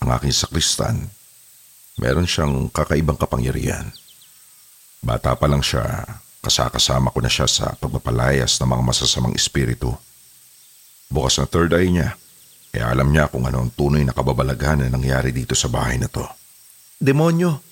ang 0.01 0.09
aking 0.15 0.35
sakristan, 0.35 1.07
meron 1.99 2.27
siyang 2.27 2.67
kakaibang 2.71 3.19
kapangyarihan. 3.19 3.91
Bata 4.99 5.37
pa 5.37 5.45
lang 5.45 5.61
siya, 5.61 6.05
kasakasama 6.41 7.13
ko 7.13 7.19
na 7.21 7.31
siya 7.31 7.45
sa 7.45 7.77
pagpapalayas 7.77 8.57
ng 8.59 8.69
mga 8.69 8.83
masasamang 8.83 9.35
espiritu. 9.37 9.93
Bukas 11.07 11.37
na 11.39 11.45
third 11.45 11.71
eye 11.77 11.93
niya, 11.93 12.17
kaya 12.73 12.91
alam 12.91 13.13
niya 13.13 13.29
kung 13.29 13.45
ano 13.45 13.63
ang 13.63 13.71
tunay 13.71 14.03
na 14.03 14.11
kababalaghan 14.11 14.83
na 14.83 14.91
nangyari 14.91 15.31
dito 15.31 15.53
sa 15.53 15.69
bahay 15.71 15.95
na 16.01 16.09
to. 16.09 16.25
Demonyo, 16.99 17.65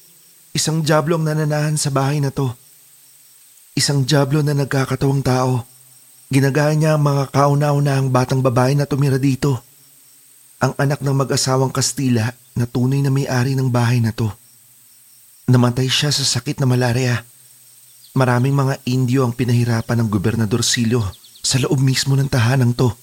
Isang 0.54 0.86
jablo 0.86 1.18
ang 1.18 1.26
nananahan 1.26 1.74
sa 1.82 1.90
bahay 1.90 2.22
na 2.22 2.30
to. 2.30 2.54
Isang 3.74 4.06
jablo 4.06 4.46
na 4.46 4.54
nagkakatawang 4.54 5.26
tao. 5.26 5.66
Ginagaya 6.30 6.78
niya 6.78 6.94
ang 6.94 7.10
mga 7.10 7.34
kauna-unahang 7.34 8.14
batang 8.14 8.46
babae 8.46 8.78
na 8.78 8.86
tumira 8.86 9.18
dito. 9.18 9.66
Ang 10.64 10.72
anak 10.80 11.04
ng 11.04 11.12
mag-asawang 11.12 11.76
Kastila 11.76 12.32
na 12.56 12.64
tunay 12.64 13.04
na 13.04 13.12
may-ari 13.12 13.52
ng 13.52 13.68
bahay 13.68 14.00
na 14.00 14.16
to. 14.16 14.32
Namatay 15.52 15.92
siya 15.92 16.08
sa 16.08 16.24
sakit 16.24 16.64
na 16.64 16.68
malaria. 16.72 17.28
Maraming 18.16 18.56
mga 18.56 18.80
Indio 18.88 19.28
ang 19.28 19.36
pinahirapan 19.36 20.00
ng 20.00 20.08
Gobernador 20.08 20.64
Silio 20.64 21.04
sa 21.44 21.60
loob 21.60 21.84
mismo 21.84 22.16
ng 22.16 22.32
tahanang 22.32 22.72
to. 22.72 22.96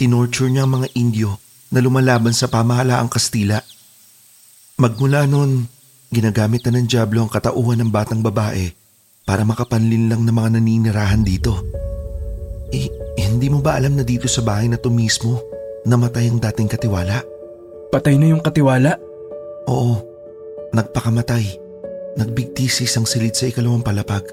Tinorture 0.00 0.48
niya 0.48 0.64
ang 0.64 0.80
mga 0.80 0.88
Indio 0.96 1.36
na 1.68 1.84
lumalaban 1.84 2.32
sa 2.32 2.48
pamahalaang 2.48 3.12
Kastila. 3.12 3.60
Magmula 4.80 5.28
noon, 5.28 5.68
Ginagamit 6.14 6.64
na 6.64 6.78
ng 6.78 6.86
Diablo 6.88 7.26
ang 7.26 7.30
katauhan 7.32 7.82
ng 7.84 7.90
batang 7.90 8.22
babae 8.22 8.70
para 9.26 9.44
makapanlin 9.44 10.08
lang 10.08 10.22
ng 10.24 10.32
mga 10.32 10.48
naninirahan 10.56 11.26
dito. 11.26 11.60
Eh, 12.72 12.88
hindi 13.20 13.52
mo 13.52 13.60
ba 13.60 13.76
alam 13.76 13.98
na 13.98 14.06
dito 14.06 14.30
sa 14.30 14.40
bahay 14.40 14.70
na 14.70 14.78
to 14.78 14.94
mismo 14.94 15.53
namatay 15.84 16.32
ang 16.32 16.40
dating 16.40 16.68
katiwala? 16.68 17.20
Patay 17.92 18.16
na 18.16 18.32
yung 18.32 18.42
katiwala? 18.42 18.96
Oo, 19.68 20.00
nagpakamatay. 20.72 21.60
Nagbigtisis 22.18 22.96
ang 22.96 23.06
silid 23.06 23.36
sa 23.36 23.48
ikalawang 23.48 23.84
palapag. 23.84 24.24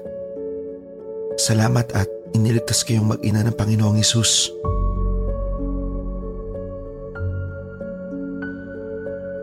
Salamat 1.38 1.92
at 1.96 2.08
iniligtas 2.36 2.84
kayong 2.84 3.16
mag-ina 3.16 3.44
ng 3.44 3.56
Panginoong 3.56 4.00
Isus. 4.00 4.50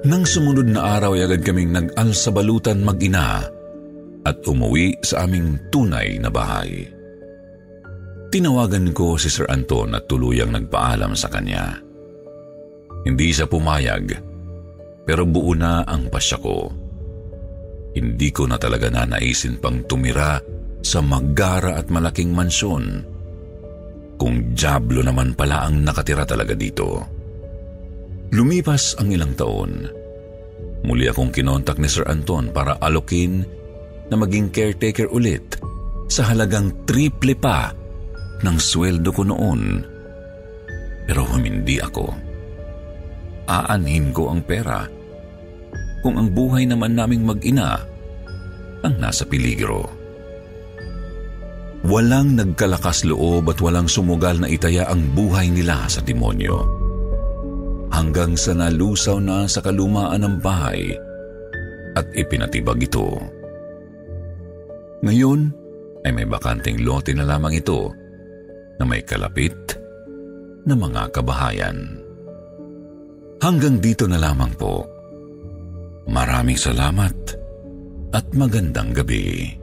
Nang 0.08 0.24
sumunod 0.24 0.72
na 0.72 0.96
araw 0.96 1.20
ay 1.20 1.28
agad 1.28 1.44
kaming 1.44 1.76
nag-al 1.76 2.16
sa 2.16 2.32
balutan 2.32 2.80
mag-ina 2.80 3.44
at 4.24 4.38
umuwi 4.48 4.96
sa 5.04 5.28
aming 5.28 5.60
tunay 5.68 6.16
na 6.18 6.32
bahay. 6.32 6.88
Tinawagan 8.32 8.96
ko 8.96 9.20
si 9.20 9.28
Sir 9.28 9.50
Anton 9.52 9.98
at 9.98 10.08
tuluyang 10.08 10.56
nagpaalam 10.56 11.18
sa 11.18 11.28
kanya. 11.28 11.89
Hindi 13.04 13.32
siya 13.32 13.48
pumayag, 13.48 14.06
pero 15.08 15.24
buo 15.24 15.56
na 15.56 15.88
ang 15.88 16.12
pasya 16.12 16.38
ko. 16.40 16.70
Hindi 17.96 18.30
ko 18.30 18.46
na 18.46 18.60
talaga 18.62 18.92
nanaisin 18.92 19.58
pang 19.58 19.82
tumira 19.88 20.38
sa 20.84 21.00
magara 21.02 21.76
at 21.80 21.90
malaking 21.90 22.32
mansyon. 22.32 23.04
Kung 24.20 24.52
jablo 24.52 25.00
naman 25.00 25.34
pala 25.34 25.64
ang 25.66 25.82
nakatira 25.84 26.28
talaga 26.28 26.54
dito. 26.54 27.02
Lumipas 28.36 29.00
ang 29.00 29.10
ilang 29.10 29.34
taon. 29.34 29.72
Muli 30.86 31.08
akong 31.10 31.32
kinontak 31.34 31.80
ni 31.82 31.90
Sir 31.90 32.06
Anton 32.08 32.52
para 32.54 32.78
alokin 32.78 33.44
na 34.08 34.16
maging 34.16 34.52
caretaker 34.54 35.10
ulit 35.10 35.60
sa 36.08 36.30
halagang 36.30 36.86
triple 36.86 37.36
pa 37.36 37.74
ng 38.44 38.58
sweldo 38.58 39.10
ko 39.12 39.24
noon. 39.28 39.84
Pero 41.10 41.26
humindi 41.26 41.82
ako. 41.82 42.29
Aanhin 43.50 44.14
ko 44.14 44.30
ang 44.30 44.46
pera 44.46 44.86
kung 46.06 46.16
ang 46.16 46.30
buhay 46.32 46.70
naman 46.70 46.94
naming 46.94 47.26
mag-ina 47.26 47.82
ang 48.86 48.96
nasa 49.02 49.26
peligro. 49.26 49.90
Walang 51.84 52.38
nagkalakas 52.38 53.08
loob 53.10 53.50
at 53.50 53.60
walang 53.60 53.90
sumugal 53.90 54.38
na 54.38 54.48
itaya 54.52 54.86
ang 54.88 55.02
buhay 55.18 55.50
nila 55.50 55.90
sa 55.90 56.00
demonyo 56.04 56.80
hanggang 57.90 58.38
sa 58.38 58.54
nalusaw 58.54 59.18
na 59.18 59.50
sa 59.50 59.60
kalumaan 59.66 60.24
ng 60.24 60.36
bahay 60.40 60.94
at 61.98 62.06
ipinatibag 62.16 62.86
ito. 62.86 63.18
Ngayon 65.04 65.52
ay 66.06 66.12
may 66.16 66.28
bakanting 66.28 66.84
lote 66.86 67.12
na 67.16 67.26
lamang 67.28 67.60
ito 67.60 67.92
na 68.80 68.84
may 68.88 69.04
kalapit 69.04 69.56
na 70.64 70.76
mga 70.76 71.12
kabahayan. 71.12 71.99
Hanggang 73.40 73.80
dito 73.80 74.04
na 74.04 74.20
lamang 74.20 74.52
po. 74.60 74.84
Maraming 76.12 76.60
salamat 76.60 77.16
at 78.12 78.26
magandang 78.36 78.92
gabi. 78.92 79.56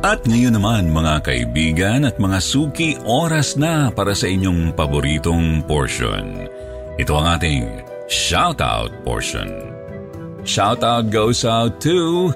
At 0.00 0.24
ngayon 0.24 0.56
naman 0.56 0.90
mga 0.90 1.14
kaibigan 1.22 2.08
at 2.08 2.16
mga 2.16 2.40
suki, 2.40 2.96
oras 3.04 3.54
na 3.60 3.92
para 3.92 4.16
sa 4.16 4.26
inyong 4.26 4.72
paboritong 4.72 5.62
portion. 5.68 6.48
Ito 6.96 7.12
ang 7.14 7.38
ating 7.38 7.84
shoutout 8.10 8.90
portion. 9.04 9.70
Shoutout 10.42 11.12
goes 11.12 11.44
out 11.44 11.78
to 11.84 12.32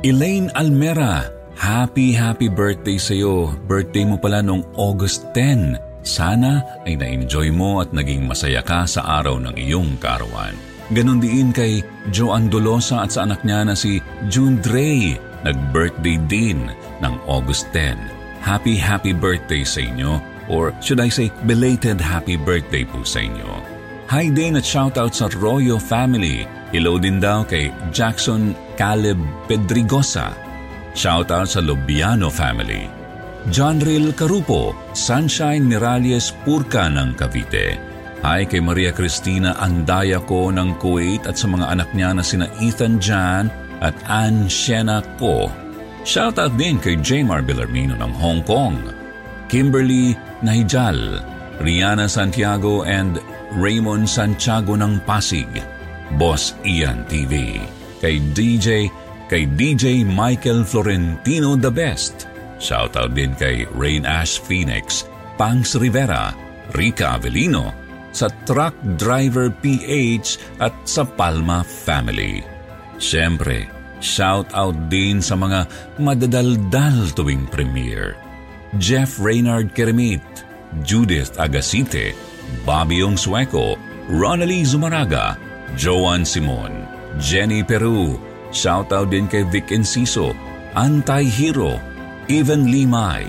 Elaine 0.00 0.48
Almera. 0.56 1.33
Happy, 1.54 2.10
happy 2.10 2.50
birthday 2.50 2.98
sa 2.98 3.14
iyo. 3.14 3.54
Birthday 3.70 4.02
mo 4.02 4.18
pala 4.18 4.42
noong 4.42 4.66
August 4.74 5.30
10. 5.38 5.78
Sana 6.02 6.82
ay 6.82 6.98
na-enjoy 6.98 7.54
mo 7.54 7.78
at 7.78 7.94
naging 7.94 8.26
masaya 8.26 8.60
ka 8.60 8.84
sa 8.84 9.22
araw 9.22 9.38
ng 9.38 9.54
iyong 9.54 9.94
karawan. 10.02 10.52
Ganon 10.92 11.22
din 11.22 11.54
kay 11.54 11.80
Joan 12.12 12.52
Dolosa 12.52 13.06
at 13.06 13.14
sa 13.14 13.24
anak 13.24 13.40
niya 13.46 13.64
na 13.64 13.78
si 13.78 14.02
June 14.28 14.58
Dre. 14.60 15.16
Nag-birthday 15.46 16.18
din 16.28 16.68
ng 17.00 17.14
August 17.24 17.70
10. 17.72 17.96
Happy, 18.44 18.76
happy 18.76 19.16
birthday 19.16 19.64
sa 19.64 19.80
inyo 19.80 20.20
or 20.52 20.76
should 20.84 21.00
I 21.00 21.08
say 21.08 21.32
belated 21.48 21.96
happy 22.02 22.36
birthday 22.36 22.84
po 22.84 23.00
sa 23.06 23.24
inyo. 23.24 23.48
Hi 24.12 24.28
din 24.28 24.60
at 24.60 24.66
shoutout 24.68 25.16
sa 25.16 25.32
Royo 25.32 25.80
family. 25.80 26.44
Hello 26.74 27.00
din 27.00 27.22
daw 27.22 27.46
kay 27.48 27.72
Jackson 27.88 28.52
Caleb 28.76 29.16
Pedrigosa. 29.48 30.43
Shoutout 30.94 31.50
sa 31.50 31.60
Lobiano 31.60 32.30
family. 32.30 32.86
John 33.52 33.82
Ril 33.82 34.16
Carupo, 34.16 34.72
Sunshine 34.96 35.66
Miralles 35.66 36.32
Purka 36.46 36.88
ng 36.88 37.12
Cavite. 37.18 37.76
Hi 38.24 38.48
kay 38.48 38.64
Maria 38.64 38.88
Cristina 38.88 39.52
Andaya 39.60 40.16
ko 40.24 40.48
ng 40.48 40.80
Kuwait 40.80 41.28
at 41.28 41.36
sa 41.36 41.44
mga 41.44 41.68
anak 41.68 41.92
niya 41.92 42.16
na 42.16 42.24
sina 42.24 42.48
Ethan 42.56 42.96
Jan 42.96 43.52
at 43.84 43.92
Ann 44.08 44.48
Shena 44.48 45.04
Ko 45.20 45.52
Shoutout 46.04 46.60
din 46.60 46.76
kay 46.76 47.00
Jamar 47.00 47.40
Villarmino 47.40 47.96
ng 47.96 48.12
Hong 48.20 48.44
Kong, 48.44 48.76
Kimberly 49.48 50.12
Nahijal, 50.44 51.16
Rihanna 51.64 52.12
Santiago 52.12 52.84
and 52.84 53.16
Raymond 53.56 54.04
Santiago 54.04 54.76
ng 54.76 55.00
Pasig, 55.08 55.48
Boss 56.20 56.52
Ian 56.60 57.08
TV, 57.08 57.56
kay 58.04 58.20
DJ, 58.36 58.92
kay 59.28 59.48
DJ 59.48 60.04
Michael 60.04 60.64
Florentino 60.64 61.56
the 61.56 61.72
Best. 61.72 62.28
Shoutout 62.60 63.12
din 63.12 63.34
kay 63.36 63.66
Rain 63.74 64.08
Ash 64.08 64.38
Phoenix, 64.40 65.04
Pangs 65.36 65.74
Rivera, 65.76 66.32
Rica 66.72 67.18
Avelino, 67.18 67.74
sa 68.14 68.30
Truck 68.46 68.72
Driver 68.94 69.50
PH 69.50 70.62
at 70.62 70.72
sa 70.86 71.02
Palma 71.02 71.66
Family. 71.66 72.46
Siyempre, 73.02 73.66
shoutout 73.98 74.86
din 74.86 75.18
sa 75.18 75.34
mga 75.34 75.66
madadaldal 75.98 77.10
tuwing 77.12 77.50
premiere. 77.50 78.14
Jeff 78.78 79.18
Reynard 79.18 79.74
Keremit, 79.74 80.22
Judith 80.82 81.34
Agasite, 81.38 82.14
Bobby 82.62 83.02
Ong 83.02 83.18
Sueco, 83.18 83.78
Ronaldie 84.10 84.66
Zumaraga, 84.66 85.38
Joan 85.78 86.26
Simon, 86.26 86.86
Jenny 87.18 87.62
Peru, 87.62 88.18
shoutout 88.54 89.10
din 89.10 89.26
kay 89.26 89.42
Vic 89.50 89.74
Enciso, 89.74 90.32
Anti-Hero, 90.78 91.76
Even 92.30 92.70
Limay, 92.70 93.26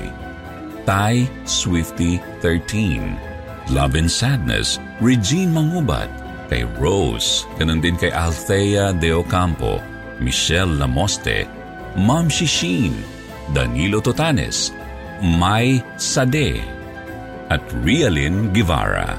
Tai 0.86 1.26
Swifty 1.44 2.22
13, 2.40 3.74
Love 3.74 3.98
and 3.98 4.08
Sadness, 4.08 4.78
Regine 5.02 5.52
Mangubat, 5.52 6.08
kay 6.48 6.64
Rose, 6.78 7.50
ganun 7.58 7.82
din 7.82 7.98
kay 7.98 8.14
Althea 8.14 8.94
De 8.94 9.10
Ocampo, 9.12 9.82
Michelle 10.22 10.78
Lamoste, 10.78 11.50
Ma'am 11.98 12.30
Shishin, 12.30 12.94
Danilo 13.52 14.00
Totanes, 14.00 14.72
Mai 15.20 15.82
Sade, 15.98 16.62
at 17.50 17.66
Rialin 17.82 18.54
Guevara. 18.54 19.18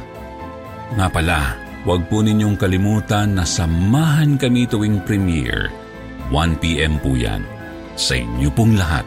Nga 0.94 1.08
pala, 1.10 1.58
huwag 1.82 2.06
po 2.06 2.22
ninyong 2.22 2.54
kalimutan 2.58 3.38
na 3.38 3.44
samahan 3.46 4.38
kami 4.38 4.70
tuwing 4.70 5.02
premiere. 5.02 5.85
1pm 6.30 6.98
po 7.02 7.14
yan. 7.14 7.42
Sa 7.96 8.18
inyo 8.18 8.50
pong 8.52 8.76
lahat. 8.76 9.06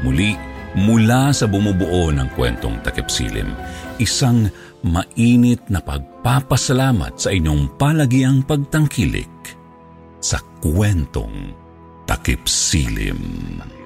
Muli, 0.00 0.32
mula 0.78 1.34
sa 1.34 1.50
bumubuo 1.50 2.08
ng 2.14 2.30
kwentong 2.38 2.80
takip 2.86 3.10
silim, 3.10 3.52
isang 3.98 4.48
mainit 4.80 5.60
na 5.68 5.82
pagpapasalamat 5.82 7.20
sa 7.20 7.34
inyong 7.34 7.76
palagiang 7.76 8.40
pagtangkilik 8.46 9.28
sa 10.22 10.40
kwentong 10.62 11.52
takip 12.08 12.48
silim. 12.48 13.79